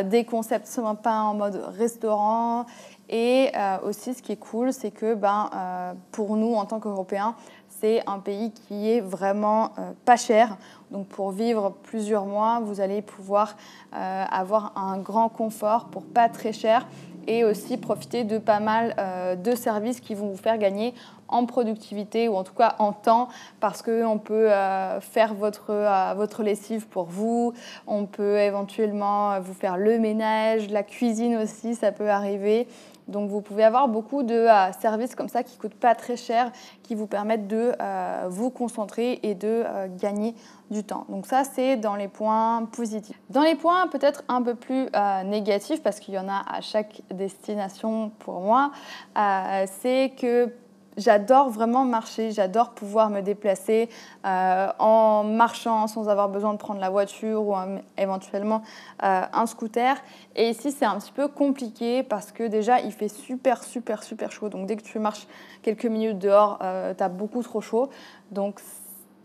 des 0.04 0.24
concepts 0.24 0.68
sympas 0.68 1.22
en 1.22 1.34
mode 1.34 1.56
restaurant. 1.78 2.66
Et 3.10 3.52
aussi, 3.84 4.14
ce 4.14 4.22
qui 4.22 4.32
est 4.32 4.38
cool, 4.38 4.72
c'est 4.72 4.92
que 4.92 5.16
ben, 5.16 5.96
pour 6.12 6.38
nous, 6.38 6.54
en 6.54 6.66
tant 6.66 6.80
qu'Européens, 6.80 7.36
c'est 7.68 8.08
un 8.08 8.20
pays 8.20 8.52
qui 8.52 8.92
est 8.92 9.02
vraiment 9.02 9.72
pas 10.06 10.16
cher. 10.16 10.58
Donc 10.94 11.08
pour 11.08 11.32
vivre 11.32 11.74
plusieurs 11.82 12.26
mois, 12.28 12.62
vous 12.64 12.80
allez 12.80 13.02
pouvoir 13.02 13.58
euh, 13.96 14.24
avoir 14.30 14.78
un 14.78 15.00
grand 15.00 15.28
confort 15.28 15.86
pour 15.86 16.04
pas 16.04 16.30
très 16.30 16.54
cher 16.54 16.88
et 17.26 17.44
aussi 17.44 17.78
profiter 17.78 18.24
de 18.24 18.38
pas 18.38 18.60
mal 18.60 18.94
euh, 19.00 19.36
de 19.36 19.56
services 19.56 20.00
qui 20.00 20.14
vont 20.14 20.28
vous 20.28 20.38
faire 20.38 20.60
gagner 20.60 20.94
en 21.28 21.48
productivité 21.48 22.30
ou 22.30 22.36
en 22.36 22.44
tout 22.44 22.54
cas 22.54 22.76
en 22.78 22.94
temps 22.94 23.30
parce 23.60 23.82
qu'on 23.82 24.20
peut 24.20 24.52
euh, 24.52 25.02
faire 25.02 25.34
votre, 25.34 25.74
votre 26.16 26.44
lessive 26.44 26.88
pour 26.88 27.06
vous, 27.06 27.54
on 27.88 28.06
peut 28.06 28.38
éventuellement 28.38 29.40
vous 29.40 29.56
faire 29.56 29.78
le 29.78 29.98
ménage, 29.98 30.70
la 30.70 30.84
cuisine 30.84 31.38
aussi, 31.38 31.74
ça 31.74 31.92
peut 31.92 32.10
arriver. 32.12 32.68
Donc 33.08 33.30
vous 33.30 33.42
pouvez 33.42 33.64
avoir 33.64 33.88
beaucoup 33.88 34.24
de 34.24 34.34
euh, 34.34 34.72
services 34.74 35.16
comme 35.16 35.30
ça 35.30 35.44
qui 35.44 35.56
ne 35.56 35.62
coûtent 35.62 35.80
pas 35.80 35.96
très 35.96 36.16
cher, 36.18 36.52
qui 36.84 36.96
vous 36.96 37.08
permettent 37.08 37.48
de 37.48 37.74
euh, 37.82 38.26
vous 38.30 38.50
concentrer 38.50 39.20
et 39.24 39.36
de 39.36 39.64
euh, 39.66 39.88
gagner 39.90 40.36
du 40.72 40.84
temps. 40.84 41.06
Donc 41.10 41.28
ça, 41.28 41.44
c'est 41.44 41.78
dans 41.78 41.96
les 41.96 42.08
points 42.08 42.68
positifs. 42.72 43.20
Dans 43.30 43.44
les 43.44 43.56
points 43.56 43.88
peut-être 43.88 44.24
un 44.28 44.42
peu 44.42 44.56
plus 44.56 44.88
négatifs, 45.26 45.84
parce 45.84 46.00
qu'il 46.00 46.16
y 46.16 46.20
en 46.20 46.28
a 46.28 46.44
à 46.48 46.62
chaque 46.62 47.02
destination 47.12 48.12
pour 48.20 48.42
moi, 48.42 48.72
c'est 49.82 50.14
que 50.18 50.52
J'adore 50.98 51.50
vraiment 51.50 51.86
marcher, 51.86 52.32
j'adore 52.32 52.72
pouvoir 52.72 53.10
me 53.10 53.22
déplacer 53.22 53.90
euh, 54.26 54.68
en 54.78 55.24
marchant 55.24 55.88
sans 55.88 56.08
avoir 56.08 56.30
besoin 56.30 56.54
de 56.54 56.58
prendre 56.58 56.80
la 56.80 56.90
voiture 56.90 57.48
ou 57.48 57.56
éventuellement 57.98 58.62
euh, 59.04 59.22
un 59.32 59.46
scooter. 59.48 59.98
Et 60.36 60.50
ici, 60.50 60.72
c'est 60.72 60.86
un 60.86 61.00
petit 61.00 61.12
peu 61.12 61.28
compliqué 61.28 62.04
parce 62.04 62.32
que 62.32 62.44
déjà, 62.44 62.80
il 62.80 62.92
fait 62.92 63.08
super, 63.08 63.64
super, 63.64 64.04
super 64.04 64.32
chaud. 64.32 64.50
Donc 64.50 64.68
dès 64.68 64.76
que 64.76 64.84
tu 64.84 65.00
marches 65.00 65.28
quelques 65.64 65.86
minutes 65.86 66.20
dehors, 66.20 66.60
euh, 66.62 66.94
tu 66.94 67.04
as 67.04 67.10
beaucoup 67.10 67.42
trop 67.42 67.62
chaud. 67.62 67.90
Donc 68.32 68.60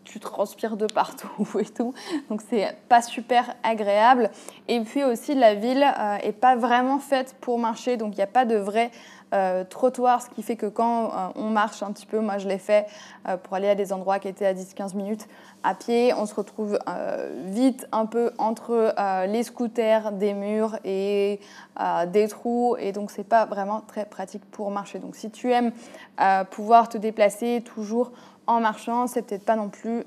tu 0.09 0.21
transpires 0.21 0.77
de 0.77 0.87
partout 0.87 1.47
et 1.59 1.65
tout. 1.65 1.95
Donc 2.31 2.43
c'est 2.49 2.77
pas 2.89 3.03
super 3.03 3.55
agréable. 3.63 4.31
Et 4.67 4.81
puis 4.81 5.05
aussi, 5.05 5.35
la 5.35 5.55
ville 5.55 5.87
est 6.23 6.33
pas 6.33 6.57
vraiment 6.57 6.99
faite 6.99 7.37
pour 7.41 7.59
marcher. 7.59 7.97
Donc 7.97 8.15
il 8.15 8.17
n'y 8.17 8.23
a 8.23 8.29
pas 8.29 8.45
de 8.45 8.57
vrai 8.57 8.91
euh, 9.35 9.63
trottoir, 9.65 10.23
ce 10.23 10.31
qui 10.31 10.43
fait 10.43 10.57
que 10.57 10.65
quand 10.65 11.07
euh, 11.07 11.29
on 11.37 11.51
marche 11.51 11.83
un 11.83 11.93
petit 11.93 12.07
peu, 12.07 12.19
moi 12.19 12.39
je 12.39 12.49
l'ai 12.49 12.57
fait 12.57 12.87
euh, 13.29 13.37
pour 13.37 13.57
aller 13.57 13.69
à 13.69 13.75
des 13.75 13.93
endroits 13.93 14.19
qui 14.19 14.29
étaient 14.29 14.47
à 14.47 14.55
10-15 14.55 14.97
minutes 14.97 15.29
à 15.63 15.75
pied, 15.75 16.15
on 16.15 16.25
se 16.25 16.35
retrouve 16.35 16.79
vite 17.47 17.89
un 17.91 18.07
peu 18.07 18.31
entre 18.39 18.95
les 19.27 19.43
scooters, 19.43 20.13
des 20.13 20.33
murs 20.33 20.79
et 20.85 21.41
des 22.07 22.29
trous, 22.29 22.77
et 22.79 22.93
donc 22.93 23.11
c'est 23.11 23.25
pas 23.25 23.45
vraiment 23.45 23.81
très 23.81 24.05
pratique 24.05 24.45
pour 24.53 24.71
marcher. 24.71 25.01
Donc 25.01 25.17
si 25.17 25.33
tu 25.33 25.51
aimes 25.51 25.73
pouvoir 26.51 26.89
te 26.89 26.97
déplacer 26.97 27.65
toujours 27.65 28.13
en 28.49 28.61
marchant, 28.61 29.07
c'est 29.07 29.23
peut-être 29.23 29.45
pas 29.45 29.57
non 29.57 29.69
plus 29.69 30.05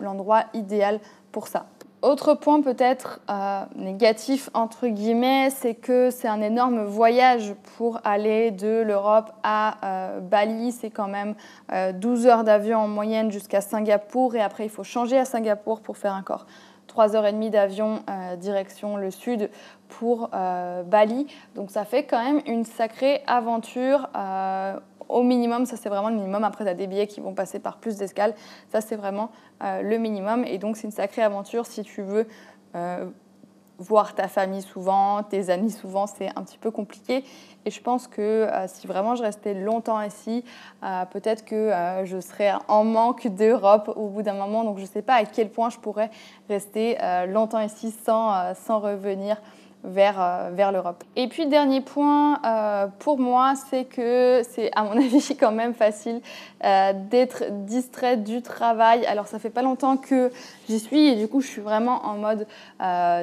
l'endroit 0.00 0.44
idéal 0.54 0.98
pour 1.30 1.46
ça. 1.46 1.66
Autre 2.02 2.32
point 2.32 2.62
peut-être 2.62 3.20
euh, 3.28 3.62
négatif 3.76 4.48
entre 4.54 4.86
guillemets, 4.86 5.50
c'est 5.50 5.74
que 5.74 6.08
c'est 6.08 6.28
un 6.28 6.40
énorme 6.40 6.82
voyage 6.84 7.52
pour 7.76 8.00
aller 8.04 8.50
de 8.50 8.80
l'Europe 8.80 9.30
à 9.42 9.76
euh, 9.84 10.20
Bali. 10.20 10.72
C'est 10.72 10.88
quand 10.88 11.08
même 11.08 11.34
12 11.70 12.26
euh, 12.26 12.30
heures 12.30 12.44
d'avion 12.44 12.78
en 12.78 12.88
moyenne 12.88 13.30
jusqu'à 13.30 13.60
Singapour 13.60 14.34
et 14.34 14.40
après 14.40 14.64
il 14.64 14.70
faut 14.70 14.82
changer 14.82 15.18
à 15.18 15.26
Singapour 15.26 15.82
pour 15.82 15.98
faire 15.98 16.14
encore 16.14 16.46
3h30 16.88 17.50
d'avion 17.50 18.02
direction 18.38 18.96
le 18.96 19.12
sud 19.12 19.50
pour 19.88 20.30
Bali. 20.86 21.28
Donc 21.54 21.70
ça 21.70 21.84
fait 21.84 22.02
quand 22.02 22.20
même 22.20 22.40
une 22.46 22.64
sacrée 22.64 23.22
aventure 23.28 24.08
au 25.12 25.22
minimum, 25.22 25.66
ça 25.66 25.76
c'est 25.76 25.88
vraiment 25.88 26.08
le 26.08 26.16
minimum. 26.16 26.44
Après, 26.44 26.64
tu 26.64 26.70
as 26.70 26.74
des 26.74 26.86
billets 26.86 27.06
qui 27.06 27.20
vont 27.20 27.34
passer 27.34 27.58
par 27.58 27.78
plus 27.78 27.96
d'escales. 27.96 28.34
Ça 28.70 28.80
c'est 28.80 28.96
vraiment 28.96 29.30
euh, 29.62 29.82
le 29.82 29.98
minimum. 29.98 30.44
Et 30.44 30.58
donc, 30.58 30.76
c'est 30.76 30.84
une 30.84 30.92
sacrée 30.92 31.22
aventure 31.22 31.66
si 31.66 31.82
tu 31.82 32.02
veux 32.02 32.26
euh, 32.74 33.06
voir 33.78 34.14
ta 34.14 34.28
famille 34.28 34.62
souvent, 34.62 35.22
tes 35.22 35.50
amis 35.50 35.70
souvent, 35.70 36.06
c'est 36.06 36.28
un 36.36 36.42
petit 36.42 36.58
peu 36.58 36.70
compliqué. 36.70 37.24
Et 37.64 37.70
je 37.70 37.80
pense 37.82 38.06
que 38.06 38.20
euh, 38.20 38.66
si 38.68 38.86
vraiment 38.86 39.14
je 39.14 39.22
restais 39.22 39.54
longtemps 39.54 40.00
ici, 40.02 40.44
peut-être 41.10 41.44
que 41.44 41.72
je 42.04 42.20
serais 42.20 42.52
en 42.68 42.84
manque 42.84 43.26
d'Europe 43.26 43.92
au 43.96 44.08
bout 44.08 44.22
d'un 44.22 44.34
moment. 44.34 44.64
Donc 44.64 44.78
je 44.78 44.82
ne 44.82 44.88
sais 44.88 45.02
pas 45.02 45.14
à 45.14 45.24
quel 45.24 45.50
point 45.50 45.70
je 45.70 45.78
pourrais 45.78 46.10
rester 46.48 46.96
longtemps 47.28 47.60
ici 47.60 47.94
sans, 48.04 48.54
sans 48.54 48.80
revenir 48.80 49.40
vers, 49.84 50.20
euh, 50.20 50.50
vers 50.52 50.72
l'Europe. 50.72 51.04
Et 51.16 51.28
puis 51.28 51.46
dernier 51.46 51.80
point 51.80 52.40
euh, 52.44 52.86
pour 52.98 53.18
moi, 53.18 53.54
c'est 53.70 53.84
que 53.84 54.42
c'est 54.48 54.70
à 54.74 54.84
mon 54.84 54.92
avis 54.96 55.36
quand 55.38 55.52
même 55.52 55.74
facile 55.74 56.20
euh, 56.64 56.92
d'être 57.10 57.44
distraite 57.64 58.24
du 58.24 58.42
travail. 58.42 59.06
Alors 59.06 59.26
ça 59.26 59.38
fait 59.38 59.50
pas 59.50 59.62
longtemps 59.62 59.96
que 59.96 60.30
j'y 60.68 60.78
suis 60.78 61.08
et 61.08 61.16
du 61.16 61.28
coup 61.28 61.40
je 61.40 61.46
suis 61.46 61.62
vraiment 61.62 62.04
en 62.04 62.16
mode 62.16 62.46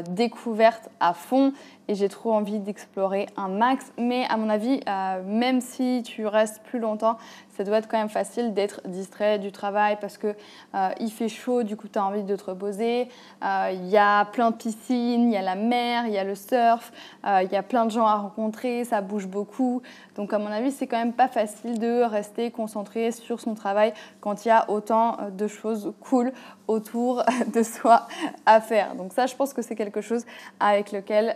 découverte 0.09 0.89
à 0.99 1.13
fond. 1.13 1.53
Et 1.87 1.95
j'ai 1.95 2.09
trop 2.09 2.33
envie 2.33 2.59
d'explorer 2.59 3.27
un 3.37 3.47
max. 3.47 3.91
Mais 3.97 4.25
à 4.29 4.37
mon 4.37 4.49
avis, 4.49 4.81
même 5.25 5.61
si 5.61 6.03
tu 6.03 6.25
restes 6.27 6.61
plus 6.63 6.79
longtemps, 6.79 7.17
ça 7.57 7.63
doit 7.63 7.77
être 7.77 7.87
quand 7.87 7.97
même 7.97 8.09
facile 8.09 8.53
d'être 8.53 8.81
distrait 8.85 9.39
du 9.39 9.51
travail 9.51 9.97
parce 9.99 10.17
que 10.17 10.35
euh, 10.75 10.89
il 10.99 11.11
fait 11.11 11.27
chaud, 11.27 11.63
du 11.63 11.75
coup 11.75 11.87
tu 11.87 11.97
as 11.97 12.05
envie 12.05 12.23
de 12.23 12.35
te 12.35 12.43
reposer. 12.43 13.09
Euh, 13.43 13.71
il 13.73 13.87
y 13.87 13.97
a 13.97 14.25
plein 14.25 14.51
de 14.51 14.55
piscines, 14.55 15.29
il 15.29 15.31
y 15.31 15.37
a 15.37 15.41
la 15.41 15.55
mer, 15.55 16.05
il 16.05 16.13
y 16.13 16.19
a 16.19 16.23
le 16.23 16.35
surf, 16.35 16.91
euh, 17.25 17.41
il 17.43 17.51
y 17.51 17.55
a 17.55 17.63
plein 17.63 17.85
de 17.85 17.91
gens 17.91 18.05
à 18.05 18.15
rencontrer, 18.15 18.83
ça 18.83 19.01
bouge 19.01 19.25
beaucoup. 19.25 19.81
Donc 20.15 20.33
à 20.33 20.39
mon 20.39 20.51
avis, 20.51 20.71
c'est 20.71 20.85
quand 20.85 20.99
même 20.99 21.13
pas 21.13 21.27
facile 21.27 21.79
de 21.79 22.03
rester 22.03 22.51
concentré 22.51 23.11
sur 23.11 23.39
son 23.39 23.55
travail 23.55 23.93
quand 24.21 24.45
il 24.45 24.49
y 24.49 24.51
a 24.51 24.69
autant 24.69 25.17
de 25.31 25.47
choses 25.47 25.93
cool 25.99 26.31
autour 26.67 27.23
de 27.53 27.63
soi 27.63 28.07
à 28.45 28.61
faire. 28.61 28.95
Donc 28.95 29.13
ça, 29.13 29.25
je 29.25 29.35
pense 29.35 29.53
que 29.53 29.61
c'est 29.61 29.75
quelque 29.75 30.01
chose 30.01 30.25
avec 30.59 30.91
lequel 30.91 31.35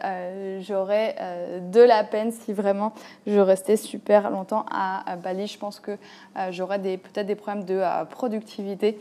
j'aurais 0.62 1.16
de 1.62 1.82
la 1.82 2.04
peine 2.04 2.32
si 2.32 2.54
vraiment 2.54 2.94
je 3.26 3.40
restais 3.40 3.78
super 3.78 4.30
longtemps 4.30 4.66
à 4.72 5.16
Bali. 5.16 5.48
Je 5.48 5.58
pense 5.58 5.80
que 5.80 5.92
euh, 6.38 6.52
j'aurai 6.52 6.80
peut-être 6.98 7.28
des 7.28 7.36
problèmes 7.36 7.66
de 7.66 7.76
euh, 7.76 8.06
productivité 8.06 9.00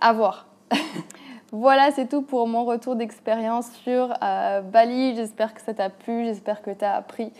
à 0.00 0.12
voir. 0.12 0.46
Voilà, 1.54 1.90
c'est 1.90 2.08
tout 2.08 2.22
pour 2.22 2.48
mon 2.48 2.64
retour 2.64 2.96
d'expérience 2.96 3.70
sur 3.84 4.14
euh, 4.22 4.62
Bali. 4.62 5.14
J'espère 5.14 5.52
que 5.52 5.60
ça 5.60 5.74
t'a 5.74 5.90
plu, 5.90 6.24
j'espère 6.24 6.62
que 6.62 6.70
tu 6.70 6.82
as 6.82 6.94
appris 6.94 7.30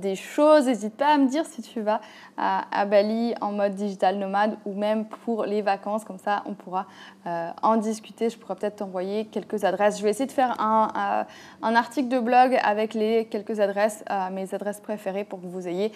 des 0.00 0.16
choses. 0.16 0.66
N'hésite 0.66 0.96
pas 0.96 1.14
à 1.14 1.18
me 1.18 1.28
dire 1.28 1.44
si 1.46 1.62
tu 1.62 1.80
vas 1.80 2.00
à, 2.36 2.84
Bali 2.86 3.34
en 3.40 3.52
mode 3.52 3.74
digital 3.74 4.16
nomade 4.16 4.56
ou 4.64 4.74
même 4.74 5.04
pour 5.04 5.44
les 5.44 5.62
vacances. 5.62 6.04
Comme 6.04 6.18
ça, 6.18 6.42
on 6.46 6.54
pourra 6.54 6.86
euh, 7.26 7.50
en 7.62 7.76
discuter. 7.76 8.30
Je 8.30 8.38
pourrais 8.38 8.56
peut-être 8.56 8.76
t'envoyer 8.76 9.26
quelques 9.26 9.64
adresses. 9.64 9.98
Je 9.98 10.02
vais 10.02 10.10
essayer 10.10 10.26
de 10.26 10.32
faire 10.32 10.60
un, 10.60 11.24
euh, 11.62 11.74
article 11.74 12.08
de 12.08 12.18
blog 12.18 12.58
avec 12.62 12.94
les 12.94 13.26
quelques 13.26 13.60
adresses, 13.60 14.04
euh, 14.10 14.30
mes 14.30 14.52
adresses 14.54 14.80
préférées 14.80 15.24
pour 15.24 15.40
que 15.40 15.46
vous 15.46 15.68
ayez 15.68 15.92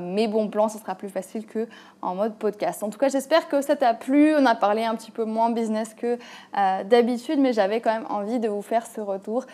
mes 0.00 0.28
bons 0.28 0.48
plans. 0.48 0.68
Ce 0.68 0.78
sera 0.78 0.94
plus 0.94 1.08
facile 1.08 1.46
que 1.46 1.68
mode 2.02 2.34
podcast. 2.34 2.82
En 2.82 2.90
tout 2.90 2.98
cas, 2.98 3.08
j'espère 3.08 3.48
que 3.48 3.60
ça 3.60 3.76
t'a 3.76 3.94
plu. 3.94 4.34
On 4.36 4.46
a 4.46 4.54
parlé 4.54 4.84
un 4.84 4.94
petit 4.94 5.10
peu 5.10 5.24
moins 5.24 5.50
business 5.50 5.94
que 5.94 6.18
d'habitude, 6.54 7.38
mais 7.38 7.52
j'avais 7.52 7.80
quand 7.80 7.92
même 7.92 8.06
envie 8.08 8.40
de 8.40 8.48
vous 8.48 8.62
faire 8.62 8.86
ce 8.86 9.00
retour 9.00 9.44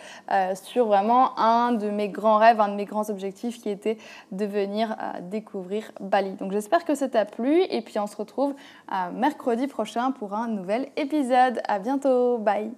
sur 0.53 0.85
vraiment 0.87 1.37
un 1.39 1.73
de 1.73 1.89
mes 1.89 2.09
grands 2.09 2.37
rêves, 2.37 2.59
un 2.59 2.69
de 2.69 2.75
mes 2.75 2.85
grands 2.85 3.09
objectifs 3.09 3.61
qui 3.61 3.69
était 3.69 3.97
de 4.31 4.45
venir 4.45 4.95
découvrir 5.21 5.91
Bali. 5.99 6.31
Donc 6.35 6.51
j'espère 6.51 6.85
que 6.85 6.95
ça 6.95 7.09
t'a 7.09 7.25
plu 7.25 7.63
et 7.69 7.81
puis 7.81 7.99
on 7.99 8.07
se 8.07 8.15
retrouve 8.15 8.53
mercredi 9.13 9.67
prochain 9.67 10.11
pour 10.11 10.33
un 10.33 10.47
nouvel 10.47 10.87
épisode. 10.95 11.61
À 11.67 11.79
bientôt, 11.79 12.37
bye 12.37 12.71